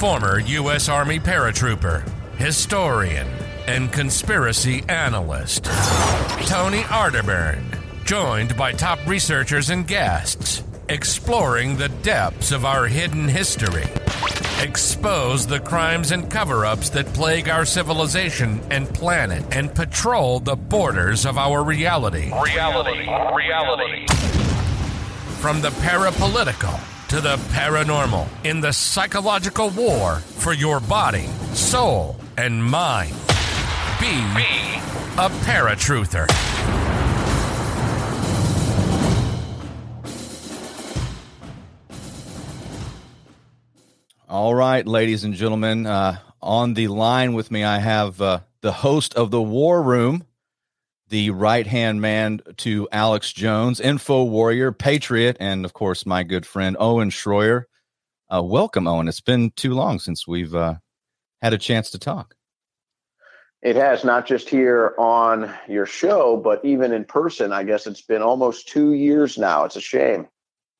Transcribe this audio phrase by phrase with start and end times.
[0.00, 0.88] former U.S.
[0.88, 2.02] Army paratrooper,
[2.38, 3.28] historian,
[3.66, 5.64] and conspiracy analyst,
[6.46, 7.62] Tony Arterburn,
[8.06, 13.84] joined by top researchers and guests, exploring the depths of our hidden history.
[14.62, 20.56] Expose the crimes and cover ups that plague our civilization and planet and patrol the
[20.56, 22.32] borders of our reality.
[22.42, 23.06] Reality.
[23.34, 24.06] Reality.
[25.42, 26.80] From the parapolitical
[27.10, 33.12] to the paranormal in the psychological war for your body, soul, and mind.
[33.98, 34.78] Be, Be
[35.18, 36.28] a paratruther.
[44.28, 48.70] All right, ladies and gentlemen, uh, on the line with me, I have uh, the
[48.70, 50.22] host of the War Room,
[51.10, 56.46] the right hand man to Alex Jones, info warrior, patriot, and of course, my good
[56.46, 57.64] friend Owen Shroyer.
[58.32, 59.08] Uh, welcome, Owen.
[59.08, 60.76] It's been too long since we've uh,
[61.42, 62.36] had a chance to talk.
[63.60, 67.52] It has not just here on your show, but even in person.
[67.52, 69.64] I guess it's been almost two years now.
[69.64, 70.28] It's a shame.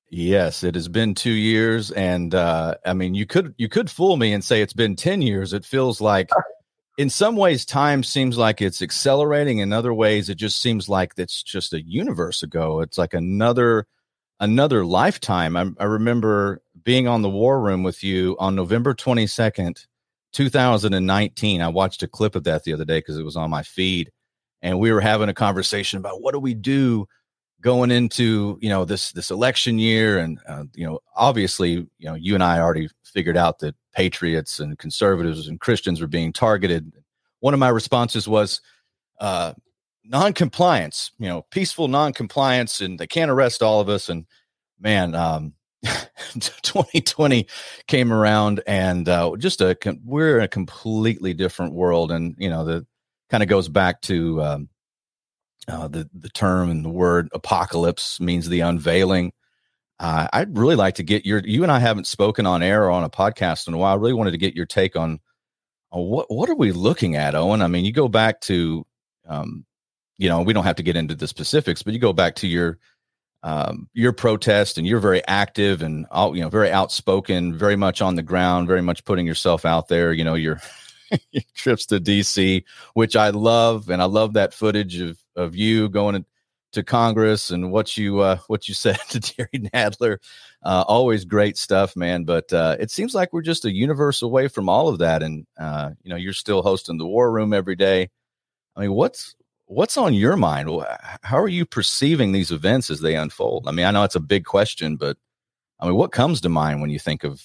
[0.09, 4.17] Yes, it has been two years, and uh, I mean, you could you could fool
[4.17, 5.53] me and say it's been ten years.
[5.53, 6.31] It feels like,
[7.01, 9.57] in some ways, time seems like it's accelerating.
[9.57, 12.81] In other ways, it just seems like it's just a universe ago.
[12.83, 13.87] It's like another
[14.39, 15.57] another lifetime.
[15.57, 19.87] I, I remember being on the War Room with you on November twenty second,
[20.35, 21.63] two thousand and nineteen.
[21.63, 24.13] I watched a clip of that the other day because it was on my feed,
[24.61, 27.07] and we were having a conversation about what do we do
[27.63, 32.15] going into you know this this election year and uh, you know obviously you know
[32.15, 36.93] you and i already figured out that patriots and conservatives and christians were being targeted.
[37.41, 38.61] One of my responses was
[39.21, 39.55] uh
[40.05, 44.09] non-compliance you know peaceful non-compliance and they can't arrest all of us.
[44.09, 44.27] And
[44.79, 47.47] man um 2020
[47.87, 52.13] came around and uh just a we're in a completely different world.
[52.13, 52.87] And you know the
[53.31, 54.69] kind of goes back to um
[55.69, 59.33] uh, the the term and the word apocalypse means the unveiling.
[60.01, 61.41] Uh, I'd really like to get your.
[61.45, 63.93] You and I haven't spoken on air or on a podcast in a while.
[63.93, 65.21] I really wanted to get your take on,
[65.93, 67.61] on what what are we looking at, Owen?
[67.61, 68.87] I mean, you go back to,
[69.29, 69.67] um,
[70.17, 72.49] you know, we don't have to get into the specifics, but you go back to
[72.49, 72.79] your
[73.43, 78.01] um, your protest, and you're very active and all, you know, very outspoken, very much
[78.01, 80.15] on the ground, very much putting yourself out there.
[80.15, 80.63] You know, your
[81.31, 85.91] your trips to DC, which I love, and I love that footage of of you
[85.91, 86.25] going
[86.73, 90.19] to Congress and what you uh, what you said to Jerry Nadler.
[90.63, 92.25] Uh, always great stuff, man.
[92.25, 95.47] But uh, it seems like we're just a universe away from all of that, and
[95.59, 98.11] uh, you know you're still hosting the War Room every day.
[98.77, 99.35] I mean, what's
[99.67, 100.69] what's on your mind?
[101.23, 103.69] How are you perceiving these events as they unfold?
[103.69, 105.17] I mean, I know it's a big question, but
[105.79, 107.43] I mean, what comes to mind when you think of,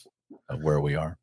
[0.50, 1.18] of where we are?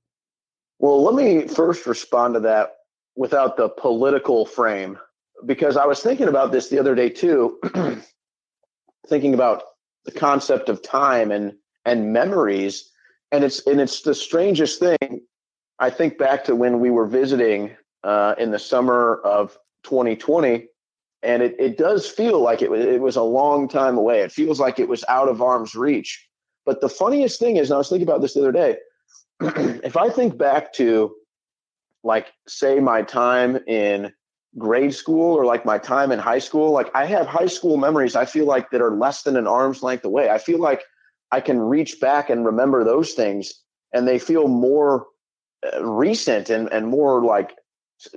[0.79, 2.77] Well, let me first respond to that
[3.17, 4.99] without the political frame
[5.47, 7.59] because I was thinking about this the other day too,
[9.09, 9.63] thinking about
[10.05, 11.55] the concept of time and
[11.85, 12.91] and memories,
[13.31, 15.23] and it's and it's the strangest thing.
[15.79, 20.67] I think back to when we were visiting uh, in the summer of 2020,
[21.23, 24.21] and it, it does feel like it was it was a long time away.
[24.21, 26.29] It feels like it was out of arm's reach.
[26.65, 28.77] But the funniest thing is, and I was thinking about this the other day.
[29.41, 31.13] if I think back to,
[32.05, 34.13] like, say, my time in
[34.59, 38.15] grade school or like my time in high school like i have high school memories
[38.15, 40.29] i feel like that are less than an arm's length away.
[40.29, 40.83] I feel like
[41.31, 43.53] i can reach back and remember those things
[43.93, 45.07] and they feel more
[45.73, 47.55] uh, recent and, and more like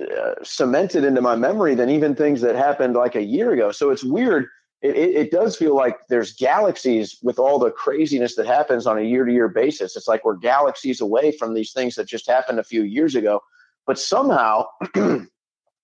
[0.00, 3.70] uh, cemented into my memory than even things that happened like a year ago.
[3.70, 4.46] So it's weird.
[4.82, 8.98] It, it, it does feel like there's galaxies with all the craziness that happens on
[8.98, 9.96] a year to year basis.
[9.96, 13.40] It's like we're galaxies away from these things that just happened a few years ago.
[13.86, 14.64] But somehow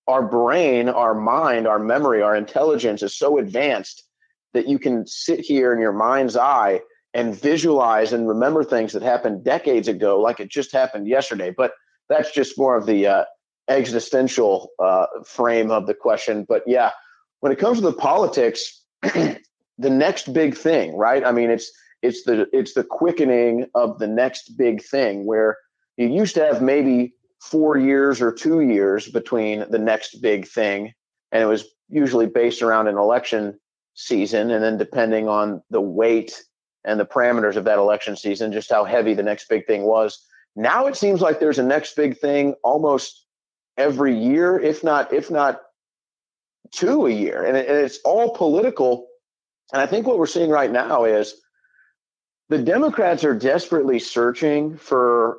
[0.07, 4.05] our brain, our mind, our memory, our intelligence is so advanced
[4.53, 6.81] that you can sit here in your mind's eye
[7.15, 11.55] and visualize and remember things that happened decades ago, like it just happened yesterday.
[11.57, 11.73] But
[12.09, 13.25] that's just more of the uh,
[13.69, 16.45] existential uh, frame of the question.
[16.49, 16.91] But yeah,
[17.41, 19.41] when it comes to the politics, the
[19.79, 21.25] next big thing, right?
[21.25, 21.71] I mean, it's
[22.03, 25.57] it's the it's the quickening of the next big thing where
[25.97, 30.95] you used to have maybe four years or two years between the next big thing.
[31.33, 33.59] And it was usually based around an election
[33.95, 34.53] season.
[34.53, 36.41] And then depending on the weight
[36.85, 40.25] and the parameters of that election season, just how heavy the next big thing was.
[40.55, 43.27] Now it seems like there's a next big thing almost
[43.77, 45.63] every year, if not, if not
[46.71, 47.45] two a year.
[47.45, 49.09] And, it, and it's all political.
[49.73, 51.35] And I think what we're seeing right now is
[52.51, 55.39] the Democrats are desperately searching for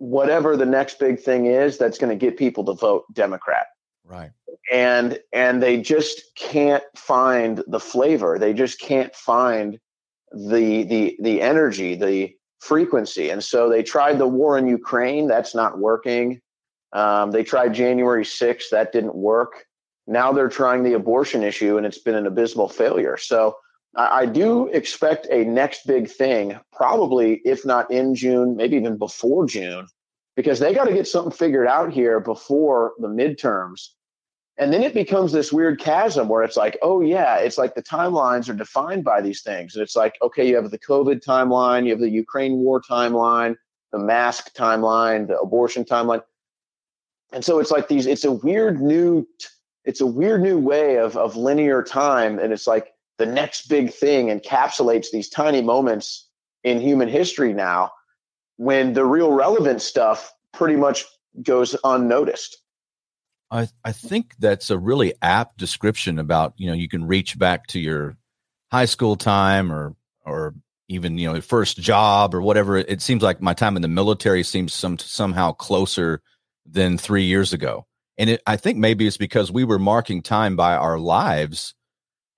[0.00, 3.66] whatever the next big thing is that's going to get people to vote Democrat.
[4.04, 4.30] Right.
[4.72, 8.38] And and they just can't find the flavor.
[8.38, 9.78] They just can't find
[10.32, 13.30] the the the energy, the frequency.
[13.30, 15.28] And so they tried the war in Ukraine.
[15.28, 16.40] That's not working.
[16.92, 18.70] Um, they tried January 6th.
[18.70, 19.64] That didn't work.
[20.06, 23.16] Now they're trying the abortion issue, and it's been an abysmal failure.
[23.16, 23.54] So
[23.96, 29.46] I, do expect a next big thing, probably if not in June, maybe even before
[29.46, 29.88] June,
[30.36, 33.88] because they got to get something figured out here before the midterms.
[34.58, 37.82] And then it becomes this weird chasm where it's like, oh, yeah, it's like the
[37.82, 39.74] timelines are defined by these things.
[39.74, 43.56] And it's like, okay, you have the COVID timeline, you have the Ukraine war timeline,
[43.90, 46.22] the mask timeline, the abortion timeline.
[47.32, 49.26] And so it's like these, it's a weird new,
[49.84, 52.38] it's a weird new way of, of linear time.
[52.38, 56.26] And it's like the next big thing encapsulates these tiny moments
[56.64, 57.92] in human history now
[58.56, 61.04] when the real relevant stuff pretty much
[61.42, 62.56] goes unnoticed.
[63.50, 67.66] I, I think that's a really apt description about, you know, you can reach back
[67.68, 68.16] to your
[68.72, 69.94] high school time or,
[70.24, 70.54] or
[70.88, 72.78] even, you know, first job or whatever.
[72.78, 76.22] It seems like my time in the military seems some, somehow closer
[76.64, 77.84] than three years ago.
[78.16, 81.74] And it, I think maybe it's because we were marking time by our lives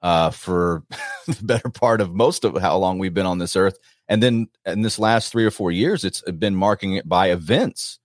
[0.02, 0.82] uh, for
[1.26, 3.78] the better part of most of how long we've been on this earth.
[4.08, 7.99] And then in this last three or four years, it's been marking it by events.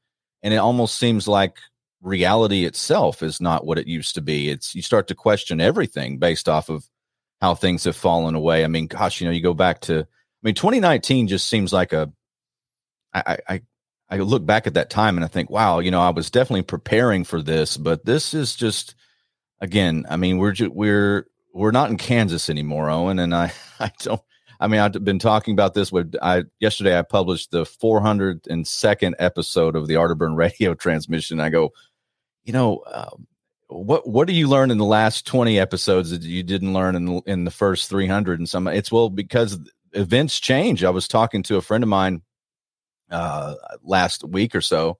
[0.43, 1.57] And it almost seems like
[2.01, 4.49] reality itself is not what it used to be.
[4.49, 6.87] It's you start to question everything based off of
[7.41, 8.63] how things have fallen away.
[8.63, 11.93] I mean, gosh, you know, you go back to I mean, 2019 just seems like
[11.93, 12.11] a
[13.13, 13.61] I I
[14.09, 16.61] I look back at that time and I think, wow, you know, I was definitely
[16.61, 18.95] preparing for this, but this is just
[19.59, 21.27] again, I mean, we're just, we're
[21.57, 24.21] we're not in Kansas anymore, Owen, and I I don't
[24.59, 29.75] I mean, I've been talking about this with I yesterday I published the 402nd episode
[29.75, 31.39] of the Arterburn radio transmission.
[31.39, 31.73] I go,
[32.43, 33.15] you know, uh,
[33.67, 37.21] what what do you learn in the last 20 episodes that you didn't learn in
[37.25, 39.59] in the first 300 and some it's well because
[39.93, 40.83] events change.
[40.83, 42.21] I was talking to a friend of mine
[43.11, 44.99] uh, last week or so,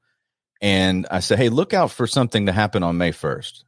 [0.62, 3.63] and I said, "Hey, look out for something to happen on May 1st."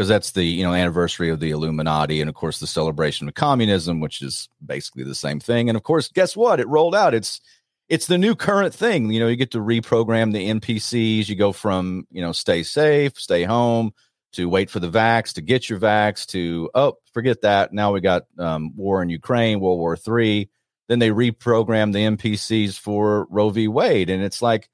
[0.00, 3.34] Because that's the you know anniversary of the Illuminati, and of course the celebration of
[3.34, 5.68] communism, which is basically the same thing.
[5.68, 6.58] And of course, guess what?
[6.58, 7.12] It rolled out.
[7.12, 7.42] It's
[7.90, 9.10] it's the new current thing.
[9.10, 11.28] You know, you get to reprogram the NPCs.
[11.28, 13.92] You go from you know stay safe, stay home,
[14.32, 17.74] to wait for the vax, to get your vax, to oh forget that.
[17.74, 20.48] Now we got um, war in Ukraine, World War Three
[20.88, 23.68] then they reprogram the NPCs for Roe v.
[23.68, 24.70] Wade, and it's like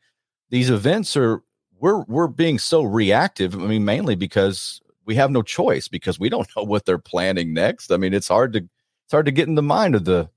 [0.50, 1.42] these events are
[1.78, 3.54] we're we're being so reactive.
[3.54, 7.54] I mean, mainly because we have no choice because we don't know what they're planning
[7.54, 7.90] next.
[7.90, 10.28] I mean, it's hard to it's hard to get in the mind of the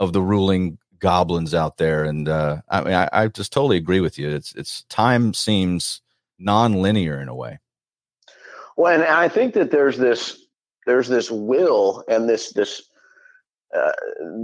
[0.00, 2.04] of the ruling goblins out there.
[2.04, 4.28] And uh, I mean, I, I just totally agree with you.
[4.28, 6.02] It's it's time seems
[6.38, 7.58] non-linear in a way.
[8.76, 10.44] Well, and I think that there's this
[10.86, 12.82] there's this will and this this
[13.76, 13.92] uh,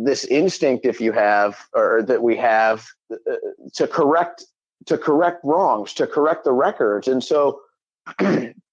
[0.04, 3.36] this instinct, if you have, or that we have, uh,
[3.72, 4.44] to correct
[4.86, 7.60] to correct wrongs, to correct the records, and so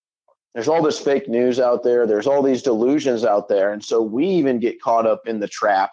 [0.53, 2.05] there's all this fake news out there.
[2.05, 5.47] There's all these delusions out there, and so we even get caught up in the
[5.47, 5.91] trap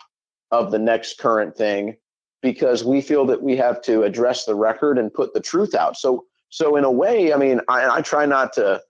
[0.51, 1.97] of the next current thing
[2.43, 5.97] because we feel that we have to address the record and put the truth out.
[5.97, 8.81] So, so in a way, I mean, I, I try not to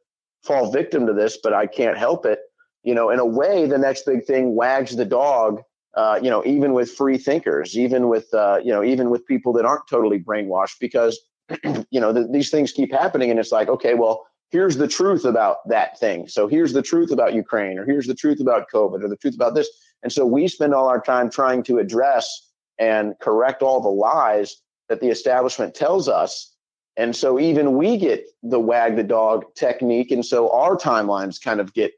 [0.45, 2.41] fall victim to this, but I can't help it
[2.83, 5.63] you know, in a way, the next big thing wags the dog.
[5.95, 9.53] Uh, you know, even with free thinkers, even with uh, you know, even with people
[9.53, 11.19] that aren't totally brainwashed, because
[11.91, 15.25] you know th- these things keep happening, and it's like, okay, well, here's the truth
[15.25, 16.29] about that thing.
[16.29, 19.35] So here's the truth about Ukraine, or here's the truth about COVID, or the truth
[19.35, 19.69] about this.
[20.03, 24.57] And so we spend all our time trying to address and correct all the lies
[24.89, 26.55] that the establishment tells us.
[26.97, 30.11] And so even we get the wag the dog technique.
[30.11, 31.93] And so our timelines kind of get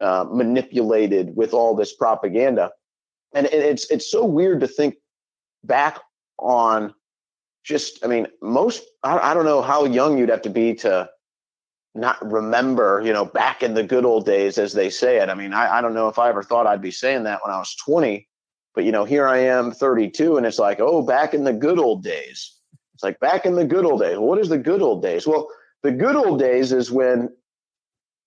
[0.00, 2.70] uh, manipulated with all this propaganda.
[3.34, 4.96] And it's it's so weird to think
[5.64, 6.00] back
[6.38, 6.92] on
[7.64, 11.08] just I mean most I, I don't know how young you'd have to be to
[11.94, 15.28] not remember, you know, back in the good old days, as they say it.
[15.28, 17.54] I mean, I, I don't know if I ever thought I'd be saying that when
[17.54, 18.26] I was 20,
[18.74, 21.78] but you know, here I am 32, and it's like, oh, back in the good
[21.78, 22.56] old days.
[22.94, 24.18] It's like back in the good old days.
[24.18, 25.26] What is the good old days?
[25.26, 25.48] Well,
[25.82, 27.28] the good old days is when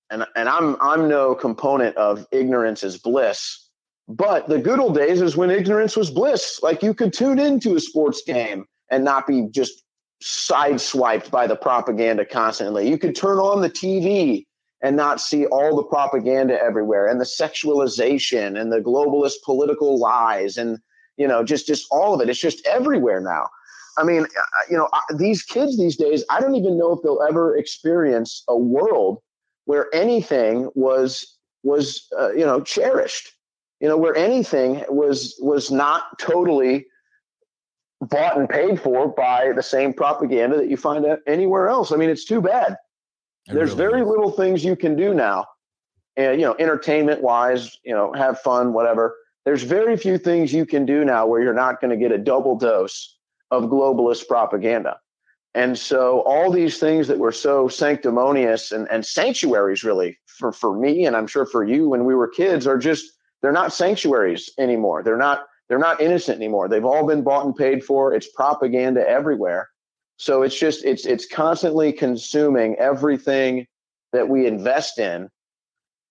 [0.10, 3.62] and and I'm I'm no component of ignorance is bliss.
[4.08, 6.60] But the good old days is when ignorance was bliss.
[6.62, 9.84] Like you could tune into a sports game and not be just
[10.24, 12.90] sideswiped by the propaganda constantly.
[12.90, 14.46] You could turn on the TV
[14.82, 20.58] and not see all the propaganda everywhere and the sexualization and the globalist political lies
[20.58, 20.80] and
[21.18, 22.30] you know just just all of it.
[22.30, 23.48] It's just everywhere now.
[23.98, 26.92] I mean, uh, uh, you know, uh, these kids these days, I don't even know
[26.92, 29.20] if they'll ever experience a world
[29.66, 33.32] where anything was was uh, you know cherished
[33.80, 36.86] you know where anything was was not totally
[38.02, 41.92] bought and paid for by the same propaganda that you find anywhere else.
[41.92, 42.78] I mean it's too bad.
[43.48, 44.08] It there's really very is.
[44.08, 45.46] little things you can do now.
[46.18, 49.16] And you know entertainment wise you know have fun whatever.
[49.46, 52.18] There's very few things you can do now where you're not going to get a
[52.18, 53.18] double dose
[53.52, 54.98] of globalist propaganda.
[55.54, 60.78] And so all these things that were so sanctimonious and, and sanctuaries really for, for
[60.78, 63.06] me and I'm sure for you when we were kids are just
[63.42, 65.02] they're not sanctuaries anymore.
[65.02, 66.68] They're not they're not innocent anymore.
[66.68, 68.14] They've all been bought and paid for.
[68.14, 69.70] It's propaganda everywhere.
[70.18, 73.68] So it's just it's it's constantly consuming everything
[74.14, 75.30] that we invest in.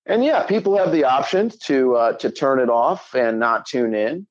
[0.06, 3.94] And yeah, people have the option to uh, to turn it off and not tune
[3.94, 4.26] in.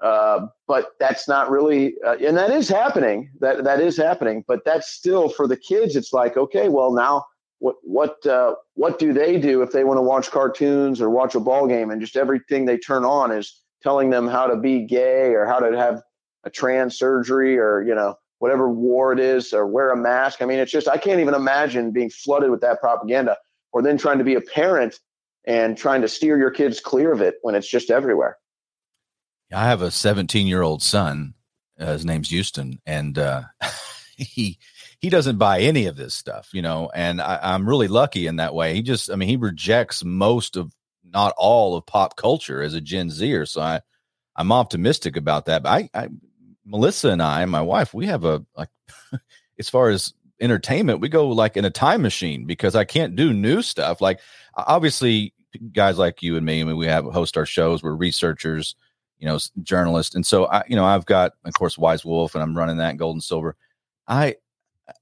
[0.00, 3.28] Uh, but that's not really, uh, and that is happening.
[3.40, 4.44] That that is happening.
[4.46, 5.96] But that's still for the kids.
[5.96, 7.24] It's like, okay, well now,
[7.58, 11.34] what what uh, what do they do if they want to watch cartoons or watch
[11.34, 14.86] a ball game, and just everything they turn on is telling them how to be
[14.86, 16.02] gay or how to have
[16.44, 20.40] a trans surgery or you know whatever war it is or wear a mask.
[20.42, 23.36] I mean, it's just I can't even imagine being flooded with that propaganda,
[23.72, 24.98] or then trying to be a parent
[25.44, 28.36] and trying to steer your kids clear of it when it's just everywhere.
[29.52, 31.34] I have a 17 year old son.
[31.80, 33.42] Uh, his name's Houston, and uh,
[34.16, 34.58] he
[35.00, 36.90] he doesn't buy any of this stuff, you know.
[36.92, 38.74] And I, am really lucky in that way.
[38.74, 40.74] He just, I mean, he rejects most of,
[41.12, 43.46] not all of pop culture as a Gen Zer.
[43.46, 43.80] So I,
[44.36, 45.62] I'm optimistic about that.
[45.62, 46.08] But I, I
[46.64, 48.68] Melissa and I, my wife, we have a like,
[49.58, 53.32] as far as entertainment, we go like in a time machine because I can't do
[53.32, 54.00] new stuff.
[54.00, 54.20] Like
[54.54, 55.34] obviously,
[55.72, 57.82] guys like you and me, I mean, we have host our shows.
[57.82, 58.76] We're researchers
[59.18, 62.42] you know, journalists, And so I, you know, I've got, of course, Wise Wolf, and
[62.42, 63.56] I'm running that Gold and Silver.
[64.06, 64.36] I,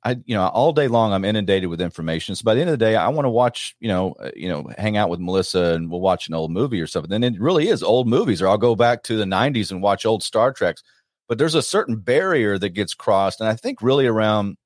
[0.05, 2.35] I, you know, all day long I'm inundated with information.
[2.35, 4.49] So by the end of the day, I want to watch, you know, uh, you
[4.49, 7.11] know, hang out with Melissa and we'll watch an old movie or something.
[7.11, 10.05] Then it really is old movies, or I'll go back to the '90s and watch
[10.07, 10.83] old Star Treks.
[11.29, 14.57] But there's a certain barrier that gets crossed, and I think really around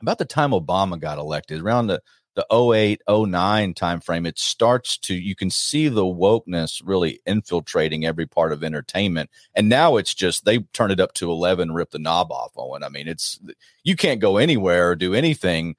[0.00, 2.00] about the time Obama got elected, around the
[2.34, 8.26] the 08 09 timeframe it starts to you can see the wokeness really infiltrating every
[8.26, 9.30] part of entertainment.
[9.54, 12.82] And now it's just they turn it up to 11 rip the knob off on
[12.82, 13.38] i mean it's
[13.84, 15.76] you can't go anywhere or do anything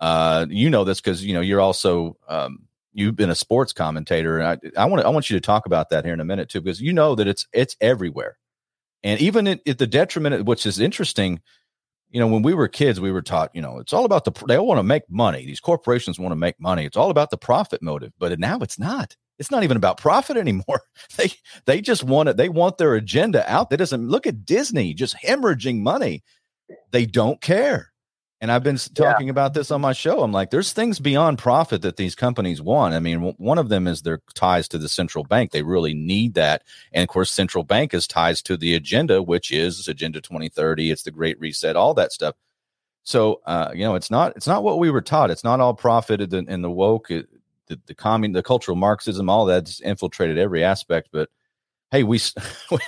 [0.00, 2.60] uh you know this because you know you're also um
[2.92, 4.38] you've been a sports commentator.
[4.38, 6.48] And i i want i want you to talk about that here in a minute
[6.48, 8.38] too because you know that it's it's everywhere.
[9.04, 11.40] And even at, at the detriment which is interesting
[12.12, 14.32] you know, when we were kids, we were taught, you know, it's all about the,
[14.46, 15.46] they all want to make money.
[15.46, 16.84] These corporations want to make money.
[16.84, 18.12] It's all about the profit motive.
[18.18, 19.16] But now it's not.
[19.38, 20.82] It's not even about profit anymore.
[21.16, 21.32] They,
[21.64, 22.36] they just want it.
[22.36, 23.70] They want their agenda out.
[23.70, 26.22] That doesn't look at Disney just hemorrhaging money.
[26.90, 27.91] They don't care.
[28.42, 29.30] And I've been talking yeah.
[29.30, 30.20] about this on my show.
[30.20, 32.92] I'm like, there's things beyond profit that these companies want.
[32.92, 35.52] I mean, one of them is their ties to the central bank.
[35.52, 36.64] They really need that.
[36.92, 40.90] And of course, central bank is ties to the agenda, which is Agenda 2030.
[40.90, 42.34] It's the Great Reset, all that stuff.
[43.04, 45.30] So, uh, you know, it's not it's not what we were taught.
[45.30, 47.28] It's not all profit in the woke, it,
[47.68, 51.10] the the commun, the cultural Marxism, all that's infiltrated every aspect.
[51.12, 51.28] But
[51.92, 52.18] hey, we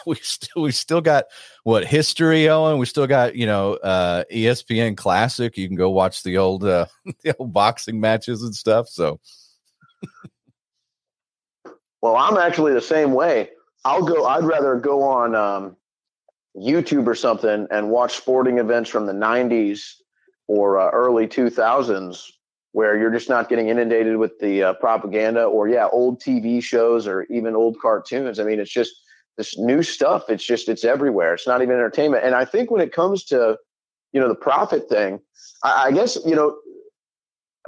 [0.07, 1.27] we still we still got
[1.63, 2.79] what history, Owen.
[2.79, 5.57] We still got you know uh, ESPN Classic.
[5.57, 6.87] You can go watch the old uh,
[7.23, 8.89] the old boxing matches and stuff.
[8.89, 9.21] So,
[12.03, 13.51] well, I'm actually the same way.
[13.85, 14.27] I'll go.
[14.27, 15.77] I'd rather go on um,
[16.57, 19.93] YouTube or something and watch sporting events from the '90s
[20.47, 22.31] or uh, early 2000s
[22.75, 27.07] where you're just not getting inundated with the uh, propaganda or yeah old tv shows
[27.07, 28.41] or even old cartoons.
[28.41, 28.93] I mean it's just
[29.37, 31.35] this new stuff it's just it's everywhere.
[31.35, 32.25] It's not even entertainment.
[32.25, 33.57] And i think when it comes to
[34.13, 35.21] you know the profit thing
[35.63, 36.57] i, I guess you know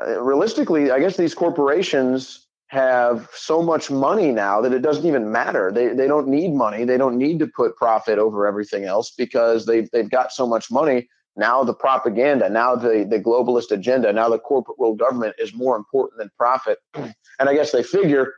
[0.04, 5.30] uh, realistically i guess these corporations have so much money now that it doesn't even
[5.30, 5.70] matter.
[5.72, 6.84] They, they don't need money.
[6.84, 10.70] They don't need to put profit over everything else because they've, they've got so much
[10.70, 15.54] money now the propaganda, now the, the globalist agenda, now the corporate world government is
[15.54, 16.78] more important than profit.
[17.38, 18.32] And I guess they figure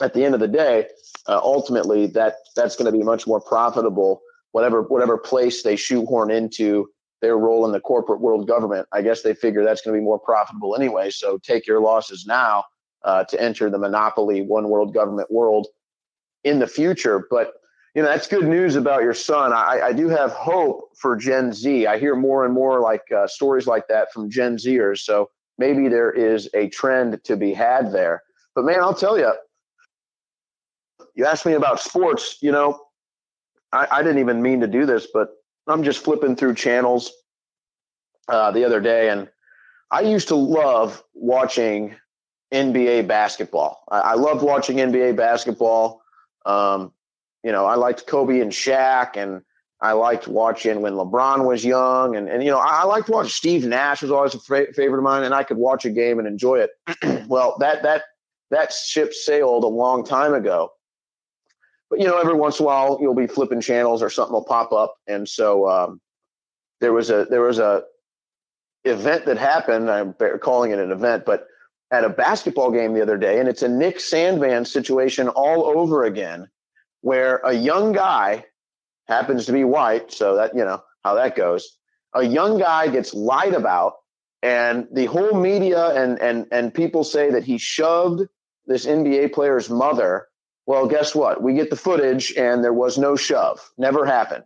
[0.00, 0.86] at the end of the day,
[1.26, 4.20] uh, ultimately that that's going to be much more profitable.
[4.52, 6.88] Whatever whatever place they shoehorn into
[7.20, 10.04] their role in the corporate world government, I guess they figure that's going to be
[10.04, 11.10] more profitable anyway.
[11.10, 12.64] So take your losses now
[13.02, 15.66] uh, to enter the monopoly one world government world
[16.44, 17.26] in the future.
[17.28, 17.54] But
[17.98, 19.52] you know that's good news about your son.
[19.52, 21.88] I, I do have hope for Gen Z.
[21.88, 25.00] I hear more and more like uh, stories like that from Gen Zers.
[25.00, 28.22] So maybe there is a trend to be had there.
[28.54, 29.32] But man, I'll tell you,
[31.16, 32.38] you asked me about sports.
[32.40, 32.80] You know,
[33.72, 35.30] I, I didn't even mean to do this, but
[35.66, 37.10] I'm just flipping through channels
[38.28, 39.28] uh, the other day, and
[39.90, 41.96] I used to love watching
[42.54, 43.82] NBA basketball.
[43.90, 46.00] I, I loved watching NBA basketball.
[46.46, 46.92] Um,
[47.44, 49.42] you know, I liked Kobe and Shaq, and
[49.80, 53.64] I liked watching when LeBron was young, and and you know, I, liked watching Steve
[53.64, 56.26] Nash was always a fa- favorite of mine, and I could watch a game and
[56.26, 56.70] enjoy it.
[57.28, 58.02] well, that that
[58.50, 60.70] that ship sailed a long time ago.
[61.90, 64.44] But you know, every once in a while you'll be flipping channels or something will
[64.44, 66.00] pop up, and so um,
[66.80, 67.84] there was a there was a
[68.84, 69.90] event that happened.
[69.90, 71.46] I'm calling it an event, but
[71.90, 76.04] at a basketball game the other day, and it's a Nick Sandmann situation all over
[76.04, 76.48] again,
[77.00, 78.44] where a young guy
[79.06, 81.76] happens to be white, so that you know how that goes.
[82.14, 83.94] A young guy gets lied about,
[84.42, 88.22] and the whole media and and and people say that he shoved
[88.66, 90.28] this NBA player's mother.
[90.66, 91.42] Well, guess what?
[91.42, 93.58] We get the footage, and there was no shove.
[93.78, 94.44] Never happened.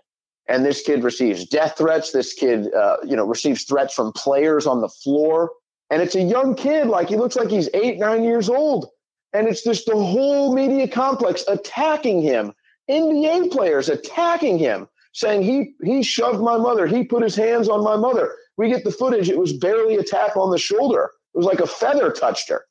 [0.48, 2.12] And this kid receives death threats.
[2.12, 5.50] This kid, uh, you know, receives threats from players on the floor
[5.92, 8.88] and it's a young kid, like he looks like he's eight, nine years old.
[9.32, 12.52] And it's just the whole media complex attacking him,
[12.90, 17.82] NBA players attacking him, saying he he shoved my mother, he put his hands on
[17.82, 18.34] my mother.
[18.58, 21.10] We get the footage, it was barely a tap on the shoulder.
[21.34, 22.66] It was like a feather touched her.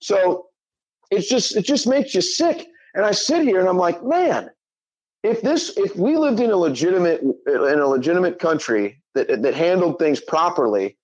[0.00, 0.46] So
[1.10, 2.66] it's just it just makes you sick.
[2.94, 4.50] And I sit here and I'm like, man,
[5.22, 9.98] if this if we lived in a legitimate in a legitimate country that that handled
[9.98, 10.98] things properly,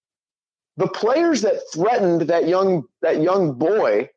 [0.76, 4.08] the players that threatened that young that young boy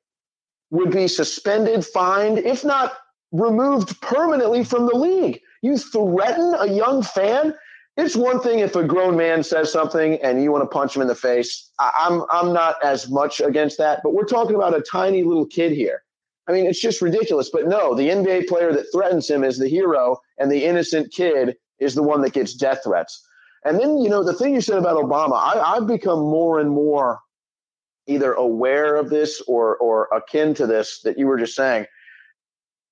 [0.72, 2.94] would be suspended, fined, if not
[3.32, 5.40] removed permanently from the league.
[5.62, 7.54] You threaten a young fan.
[7.98, 11.02] It's one thing if a grown man says something and you want to punch him
[11.02, 11.70] in the face.
[11.80, 15.46] I, am I'm not as much against that, but we're talking about a tiny little
[15.46, 16.04] kid here.
[16.48, 17.50] I mean, it's just ridiculous.
[17.50, 21.58] But no, the NBA player that threatens him is the hero, and the innocent kid
[21.80, 23.22] is the one that gets death threats.
[23.66, 26.70] And then, you know, the thing you said about Obama, I, I've become more and
[26.70, 27.20] more
[28.14, 31.86] either aware of this or or akin to this that you were just saying.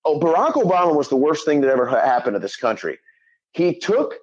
[0.05, 2.97] Oh, Barack Obama was the worst thing that ever happened to this country.
[3.51, 4.15] He took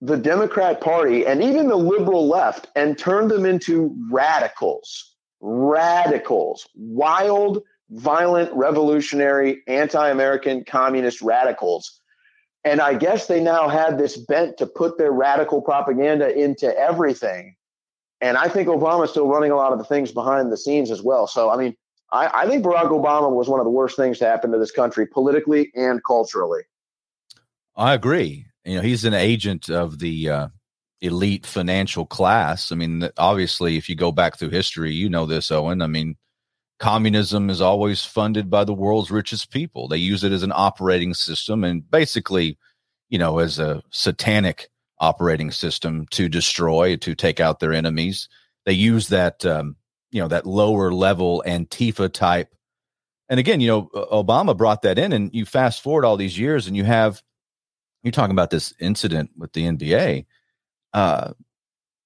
[0.00, 5.14] the Democrat Party and even the liberal left and turned them into radicals.
[5.40, 12.00] Radicals, wild, violent, revolutionary, anti American, communist radicals
[12.66, 17.54] and I guess they now had this bent to put their radical propaganda into everything.
[18.20, 21.02] And I think Obama's still running a lot of the things behind the scenes as
[21.02, 21.26] well.
[21.26, 21.76] So, I mean,
[22.12, 24.70] I, I think Barack Obama was one of the worst things to happen to this
[24.70, 26.62] country politically and culturally.
[27.76, 28.46] I agree.
[28.64, 30.48] You know, he's an agent of the uh,
[31.00, 32.72] elite financial class.
[32.72, 35.82] I mean, obviously, if you go back through history, you know this, Owen.
[35.82, 36.16] I mean,
[36.78, 39.88] communism is always funded by the world's richest people.
[39.88, 42.58] They use it as an operating system and basically,
[43.08, 48.28] you know, as a satanic operating system to destroy, to take out their enemies.
[48.64, 49.76] They use that, um,
[50.10, 52.54] you know, that lower level Antifa type.
[53.28, 53.82] And again, you know,
[54.12, 57.22] Obama brought that in, and you fast forward all these years, and you have
[58.02, 60.26] you're talking about this incident with the NBA.
[60.92, 61.32] Uh,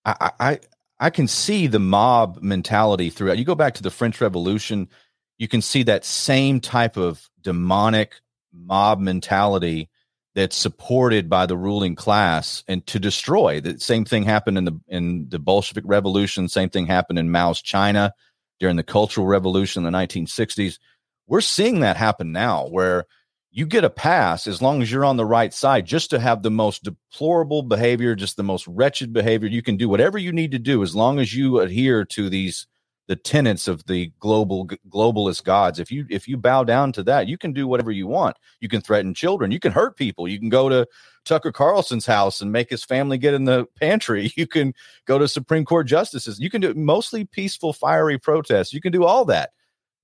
[0.06, 0.60] I, I
[0.98, 3.36] I can see the mob mentality throughout.
[3.36, 4.88] You go back to the French Revolution,
[5.36, 8.14] you can see that same type of demonic
[8.52, 9.89] mob mentality
[10.34, 13.60] that's supported by the ruling class and to destroy.
[13.60, 16.48] The same thing happened in the in the Bolshevik Revolution.
[16.48, 18.14] Same thing happened in Mao's China
[18.58, 20.78] during the Cultural Revolution in the 1960s.
[21.26, 23.06] We're seeing that happen now, where
[23.52, 26.42] you get a pass as long as you're on the right side just to have
[26.42, 30.52] the most deplorable behavior just the most wretched behavior you can do whatever you need
[30.52, 32.66] to do as long as you adhere to these
[33.10, 37.26] the tenets of the global globalist gods if you if you bow down to that
[37.26, 40.38] you can do whatever you want you can threaten children you can hurt people you
[40.38, 40.86] can go to
[41.24, 44.72] tucker carlson's house and make his family get in the pantry you can
[45.06, 49.02] go to supreme court justices you can do mostly peaceful fiery protests you can do
[49.02, 49.50] all that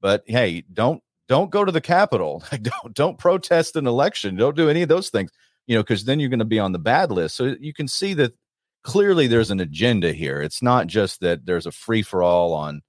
[0.01, 2.43] but hey don't don't go to the Capitol.
[2.63, 4.37] don't don't protest an election.
[4.37, 5.31] Don't do any of those things.
[5.67, 7.37] You know, because then you're going to be on the bad list.
[7.37, 8.33] So you can see that
[8.85, 10.41] clearly there's an agenda here.
[10.41, 12.83] It's not just that there's a free for all on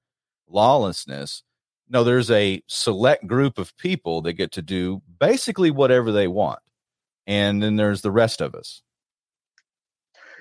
[0.49, 1.43] lawlessness.
[1.89, 6.59] No, there's a select group of people that get to do basically whatever they want.
[7.25, 8.81] And then there's the rest of us.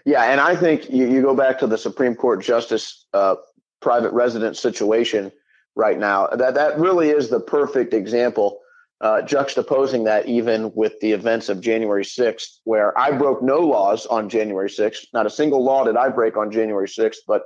[0.04, 3.36] Yeah, and I think you, you go back to the Supreme Court justice uh,
[3.80, 5.32] private residence situation
[5.74, 6.28] right now.
[6.28, 8.60] That that really is the perfect example,
[9.00, 14.06] uh, juxtaposing that even with the events of January 6th, where I broke no laws
[14.06, 15.06] on January 6th.
[15.12, 17.42] Not a single law did I break on January 6th, but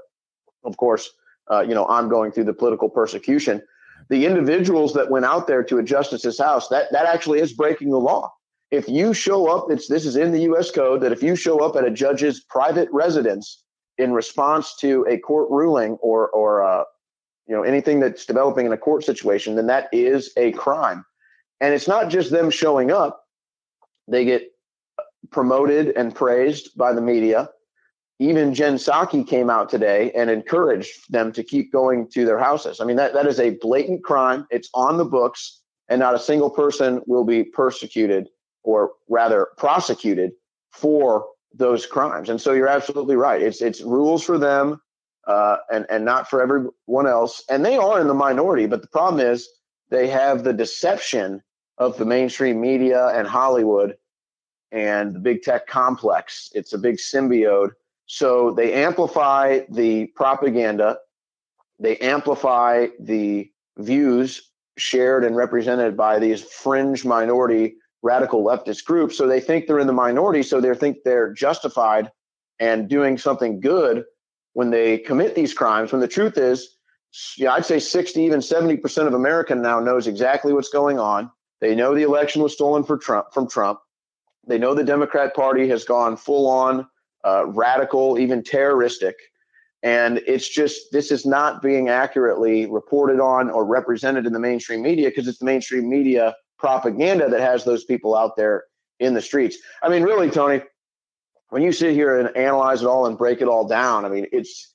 [0.62, 1.11] of course,
[1.50, 3.62] uh, you know, I'm going through the political persecution.
[4.08, 7.90] The individuals that went out there to a justice's house, that that actually is breaking
[7.90, 8.32] the law.
[8.70, 10.70] if you show up, it's this is in the U.S.
[10.70, 13.62] code that if you show up at a judge's private residence
[13.98, 16.84] in response to a court ruling or or uh,
[17.46, 21.04] you know anything that's developing in a court situation, then that is a crime.
[21.60, 23.24] And it's not just them showing up;
[24.08, 24.44] they get
[25.30, 27.50] promoted and praised by the media.
[28.20, 32.78] Even Jen Psaki came out today and encouraged them to keep going to their houses.
[32.78, 34.46] I mean, that, that is a blatant crime.
[34.50, 38.28] It's on the books, and not a single person will be persecuted
[38.62, 40.33] or rather prosecuted
[40.70, 42.28] for those crimes.
[42.28, 43.40] And so you're absolutely right.
[43.40, 44.83] It's it's rules for them
[45.26, 47.42] uh, and and not for everyone else.
[47.48, 49.48] And they are in the minority, but the problem is
[49.88, 51.42] they have the deception
[51.78, 53.96] of the mainstream media and Hollywood
[54.72, 56.50] and the big tech complex.
[56.54, 57.70] It's a big symbiote.
[58.12, 60.99] So they amplify the propaganda,
[61.79, 69.16] they amplify the views shared and represented by these fringe minority radical leftist groups.
[69.16, 72.11] So they think they're in the minority, so they think they're justified
[72.59, 74.03] and doing something good
[74.55, 75.92] when they commit these crimes.
[75.92, 76.79] When the truth is,
[77.37, 81.31] yeah, I'd say 60, even 70% of America now knows exactly what's going on.
[81.61, 83.79] They know the election was stolen for Trump from Trump.
[84.49, 86.88] They know the Democrat Party has gone full on
[87.24, 89.16] uh, radical, even terroristic.
[89.83, 94.83] And it's just, this is not being accurately reported on or represented in the mainstream
[94.83, 98.64] media because it's the mainstream media propaganda that has those people out there
[98.98, 99.56] in the streets.
[99.83, 100.61] I mean, really, Tony,
[101.48, 104.26] when you sit here and analyze it all and break it all down, I mean,
[104.33, 104.74] it's,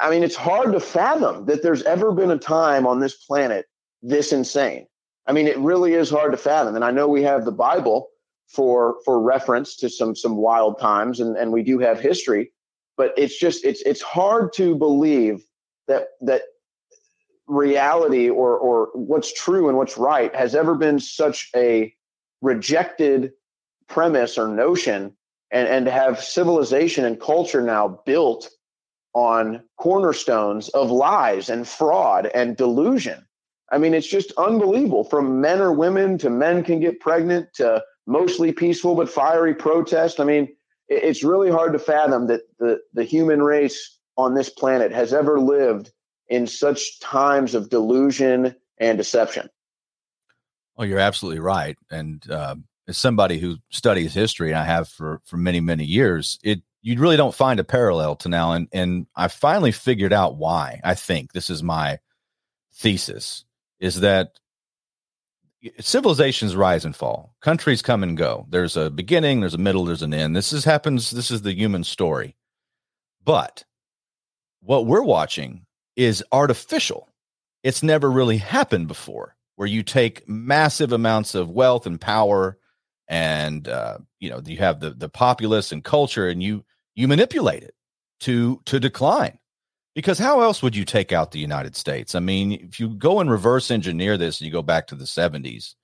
[0.00, 3.66] I mean, it's hard to fathom that there's ever been a time on this planet
[4.02, 4.86] this insane.
[5.26, 6.76] I mean, it really is hard to fathom.
[6.76, 8.08] And I know we have the Bible
[8.48, 12.52] for for reference to some some wild times, and and we do have history,
[12.96, 15.44] but it's just it's it's hard to believe
[15.88, 16.42] that that
[17.46, 21.92] reality or or what's true and what's right has ever been such a
[22.42, 23.32] rejected
[23.88, 25.16] premise or notion
[25.50, 28.50] and and to have civilization and culture now built
[29.14, 33.24] on cornerstones of lies and fraud and delusion.
[33.70, 35.04] I mean it's just unbelievable.
[35.04, 40.20] From men or women to men can get pregnant to mostly peaceful but fiery protest
[40.20, 40.48] i mean
[40.88, 45.40] it's really hard to fathom that the the human race on this planet has ever
[45.40, 45.90] lived
[46.28, 49.48] in such times of delusion and deception.
[50.76, 51.76] Well, you're absolutely right.
[51.90, 52.56] And uh,
[52.88, 56.98] as somebody who studies history, and I have for for many many years, it you
[57.00, 58.52] really don't find a parallel to now.
[58.52, 60.80] And and I finally figured out why.
[60.84, 61.98] I think this is my
[62.74, 63.44] thesis:
[63.80, 64.38] is that
[65.80, 68.46] civilizations rise and fall, countries come and go.
[68.48, 70.36] There's a beginning, there's a middle, there's an end.
[70.36, 71.10] This is happens.
[71.10, 72.36] This is the human story.
[73.24, 73.64] But
[74.60, 77.08] what we're watching is artificial.
[77.62, 82.58] It's never really happened before where you take massive amounts of wealth and power
[83.08, 87.62] and uh, you know you have the the populace and culture and you you manipulate
[87.62, 87.74] it
[88.20, 89.38] to to decline
[89.96, 93.18] because how else would you take out the united states i mean if you go
[93.18, 95.74] and reverse engineer this and you go back to the 70s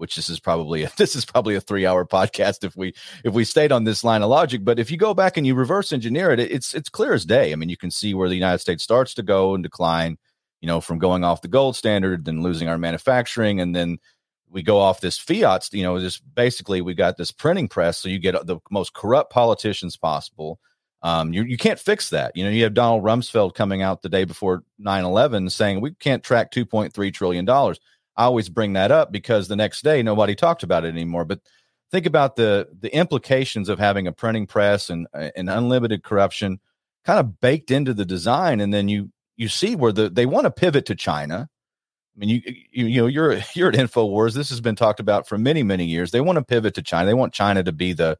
[0.00, 3.34] which this is probably a, this is probably a three hour podcast if we if
[3.34, 4.64] we stayed on this line of logic.
[4.64, 7.52] But if you go back and you reverse engineer it, it's it's clear as day.
[7.52, 10.16] I mean, you can see where the United States starts to go and decline.
[10.60, 13.98] You know, from going off the gold standard, then losing our manufacturing, and then
[14.50, 15.68] we go off this fiat.
[15.72, 19.32] You know, just basically we got this printing press, so you get the most corrupt
[19.32, 20.60] politicians possible.
[21.02, 22.36] Um, you, you can't fix that.
[22.36, 25.94] You know, you have Donald Rumsfeld coming out the day before 9 11 saying we
[25.94, 27.48] can't track $2.3 trillion.
[27.48, 31.24] I always bring that up because the next day nobody talked about it anymore.
[31.24, 31.40] But
[31.90, 36.60] think about the the implications of having a printing press and and unlimited corruption
[37.04, 40.44] kind of baked into the design, and then you you see where the they want
[40.44, 41.48] to pivot to China.
[42.16, 44.34] I mean, you, you you know you're you're at Infowars.
[44.34, 46.10] This has been talked about for many many years.
[46.10, 47.06] They want to pivot to China.
[47.06, 48.18] They want China to be the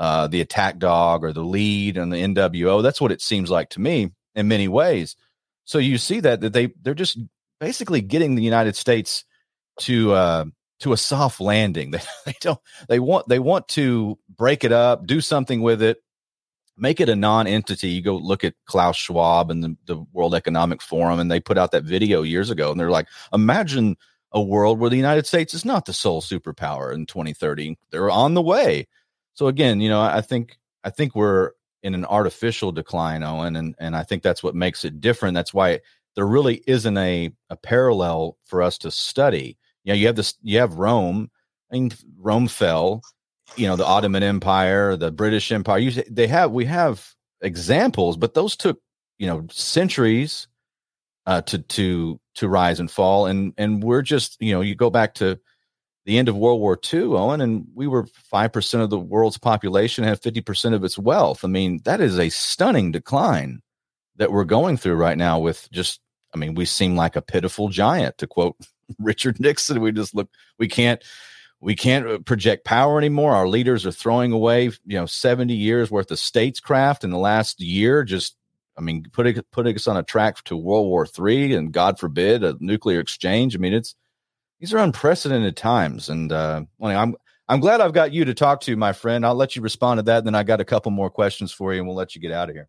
[0.00, 2.82] uh, the attack dog or the lead and the NWO.
[2.82, 5.14] That's what it seems like to me in many ways.
[5.66, 7.18] So you see that that they they're just
[7.60, 9.24] basically getting the United States
[9.80, 10.44] to uh,
[10.80, 11.90] to a soft landing.
[11.90, 12.58] They, they don't
[12.88, 16.02] they want they want to break it up, do something with it,
[16.78, 17.90] make it a non-entity.
[17.90, 21.58] You go look at Klaus Schwab and the, the World Economic Forum, and they put
[21.58, 23.98] out that video years ago, and they're like, imagine
[24.32, 27.76] a world where the United States is not the sole superpower in 2030.
[27.90, 28.86] They're on the way.
[29.40, 33.74] So again, you know, I think I think we're in an artificial decline, Owen, and
[33.78, 35.34] and I think that's what makes it different.
[35.34, 35.80] That's why
[36.14, 40.34] there really isn't a a parallel for us to study you know, you have this,
[40.42, 41.30] you have Rome.
[41.70, 43.02] Mean, Rome fell.
[43.56, 45.78] You know, the Ottoman Empire, the British Empire.
[45.78, 48.80] You, they have, we have examples, but those took
[49.18, 50.46] you know centuries
[51.26, 54.90] uh, to to to rise and fall, and and we're just you know you go
[54.90, 55.40] back to
[56.04, 60.04] the end of World War II, Owen, and we were 5% of the world's population,
[60.04, 61.44] had 50% of its wealth.
[61.44, 63.60] I mean, that is a stunning decline
[64.16, 66.00] that we're going through right now with just,
[66.34, 68.56] I mean, we seem like a pitiful giant, to quote
[68.98, 69.80] Richard Nixon.
[69.80, 71.02] We just look, we can't,
[71.60, 73.34] we can't uh, project power anymore.
[73.34, 77.60] Our leaders are throwing away, you know, 70 years worth of statescraft in the last
[77.60, 78.36] year, just
[78.78, 82.42] I mean, putting putting us on a track to World War Three, and God forbid
[82.42, 83.54] a nuclear exchange.
[83.54, 83.94] I mean, it's
[84.60, 87.16] these are unprecedented times, and uh, I'm
[87.48, 89.26] I'm glad I've got you to talk to, my friend.
[89.26, 90.18] I'll let you respond to that.
[90.18, 92.30] And then I got a couple more questions for you, and we'll let you get
[92.30, 92.68] out of here.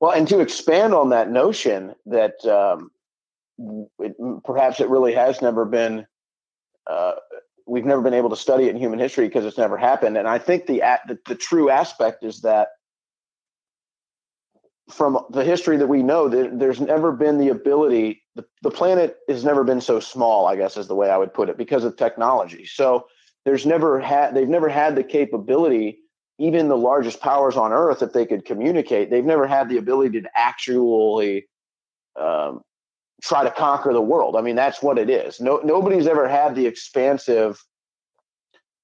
[0.00, 2.90] Well, and to expand on that notion that um,
[3.98, 6.06] it, perhaps it really has never been,
[6.86, 7.12] uh,
[7.66, 10.16] we've never been able to study it in human history because it's never happened.
[10.16, 12.68] And I think the, the the true aspect is that
[14.90, 18.23] from the history that we know, there's never been the ability.
[18.36, 20.46] The, the planet has never been so small.
[20.46, 22.66] I guess is the way I would put it because of technology.
[22.66, 23.06] So
[23.44, 26.00] there's never had they've never had the capability.
[26.38, 30.20] Even the largest powers on Earth, if they could communicate, they've never had the ability
[30.20, 31.46] to actually
[32.20, 32.62] um,
[33.22, 34.34] try to conquer the world.
[34.34, 35.40] I mean, that's what it is.
[35.40, 37.62] No, nobody's ever had the expansive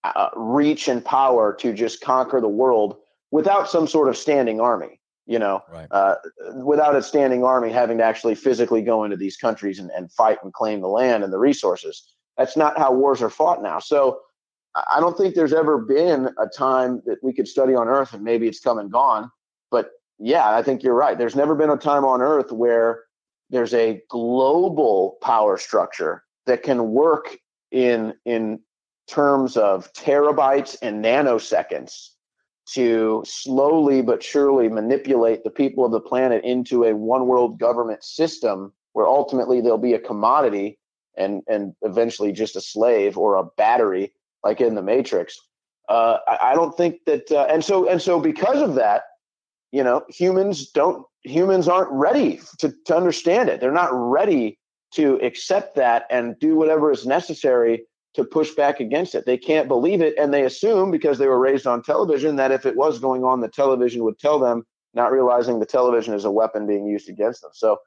[0.04, 2.98] uh, reach and power to just conquer the world
[3.32, 4.99] without some sort of standing army
[5.30, 5.86] you know, right.
[5.92, 6.16] uh,
[6.56, 10.38] without a standing army having to actually physically go into these countries and, and fight
[10.42, 12.12] and claim the land and the resources.
[12.36, 13.78] That's not how wars are fought now.
[13.78, 14.18] So
[14.74, 18.24] I don't think there's ever been a time that we could study on Earth, and
[18.24, 19.30] maybe it's come and gone.
[19.70, 21.16] But yeah, I think you're right.
[21.16, 23.04] There's never been a time on Earth where
[23.50, 27.38] there's a global power structure that can work
[27.70, 28.58] in in
[29.06, 32.08] terms of terabytes and nanoseconds
[32.74, 38.04] to slowly but surely manipulate the people of the planet into a one world government
[38.04, 40.78] system where ultimately they'll be a commodity
[41.16, 44.12] and and eventually just a slave or a battery
[44.44, 45.38] like in the matrix.
[45.88, 49.02] Uh, I, I, don't think that uh, and so and so because of that
[49.72, 53.60] you know humans don't humans aren't ready to, to understand it.
[53.60, 54.58] They're not ready
[54.94, 59.24] to accept that and do whatever is necessary to push back against it.
[59.24, 60.14] They can't believe it.
[60.18, 63.40] And they assume because they were raised on television that if it was going on,
[63.40, 67.42] the television would tell them, not realizing the television is a weapon being used against
[67.42, 67.52] them.
[67.54, 67.78] So,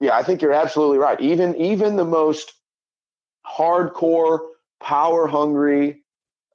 [0.00, 1.20] yeah, I think you're absolutely right.
[1.20, 2.52] Even even the most
[3.46, 4.40] hardcore,
[4.80, 6.02] power hungry,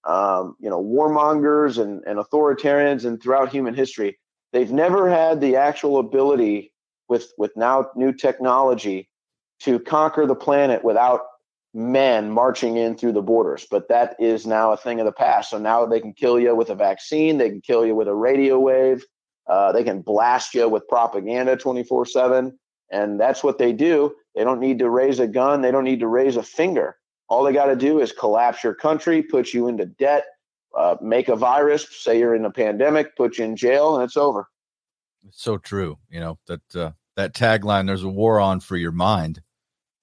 [0.08, 4.18] um, you know, warmongers and, and authoritarians and throughout human history,
[4.54, 6.72] they've never had the actual ability
[7.10, 9.10] with with now new technology
[9.60, 11.22] to conquer the planet without
[11.74, 13.66] men marching in through the borders.
[13.70, 15.52] But that is now a thing of the past.
[15.52, 18.16] So now they can kill you with a vaccine, they can kill you with a
[18.16, 19.06] radio wave,
[19.48, 22.58] uh, they can blast you with propaganda 24 7.
[22.92, 24.14] And that's what they do.
[24.36, 26.98] They don't need to raise a gun, they don't need to raise a finger.
[27.30, 30.26] All they got to do is collapse your country, put you into debt,
[30.78, 34.18] uh, make a virus, say you're in a pandemic, put you in jail, and it's
[34.18, 34.50] over.
[35.26, 35.98] It's so true.
[36.10, 39.42] You know, that, uh, that tagline, there's a war on for your mind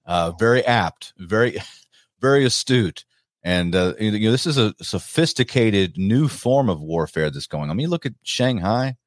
[0.09, 1.57] uh, very apt, very,
[2.19, 3.05] very astute.
[3.43, 7.69] And uh, you know, this is a sophisticated new form of warfare that's going on.
[7.69, 8.97] I mean, look at Shanghai.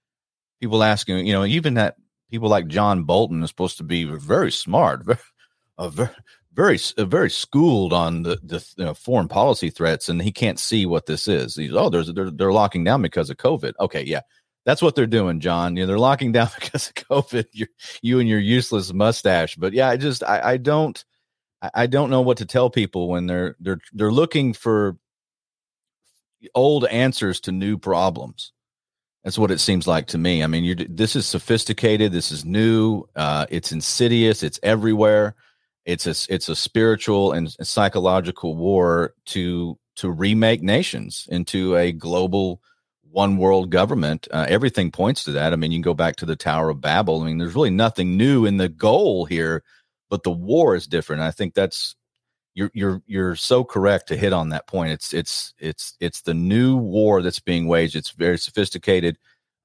[0.60, 1.96] People asking, you know, even that
[2.30, 5.18] people like John Bolton is supposed to be very smart, very,
[5.76, 6.08] uh, very,
[6.54, 10.86] very, very schooled on the, the you know, foreign policy threats, and he can't see
[10.86, 11.56] what this is.
[11.56, 13.72] He's oh, there's they're, they're locking down because of COVID.
[13.80, 14.20] Okay, yeah,
[14.64, 15.76] that's what they're doing, John.
[15.76, 17.46] You know, they're locking down because of COVID.
[17.52, 17.66] You,
[18.00, 19.56] you and your useless mustache.
[19.56, 21.04] But yeah, I just I, I don't
[21.74, 24.96] I don't know what to tell people when they're they're they're looking for
[26.54, 28.52] old answers to new problems.
[29.22, 30.42] That's what it seems like to me.
[30.42, 32.10] I mean, you this is sophisticated.
[32.10, 33.04] This is new.
[33.14, 34.42] Uh, it's insidious.
[34.42, 35.36] It's everywhere.
[35.84, 42.60] It's a it's a spiritual and psychological war to to remake nations into a global
[43.12, 44.26] one world government.
[44.30, 45.52] Uh, everything points to that.
[45.52, 47.20] I mean, you can go back to the Tower of Babel.
[47.20, 49.62] I mean, there's really nothing new in the goal here,
[50.10, 51.22] but the war is different.
[51.22, 51.94] I think that's
[52.54, 54.92] you're you're you're so correct to hit on that point.
[54.92, 57.96] It's it's it's it's the new war that's being waged.
[57.96, 59.18] It's very sophisticated,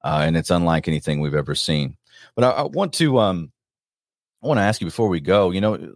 [0.04, 1.96] uh, and it's unlike anything we've ever seen.
[2.34, 3.52] But I, I want to um
[4.42, 5.50] I want to ask you before we go.
[5.50, 5.92] You know,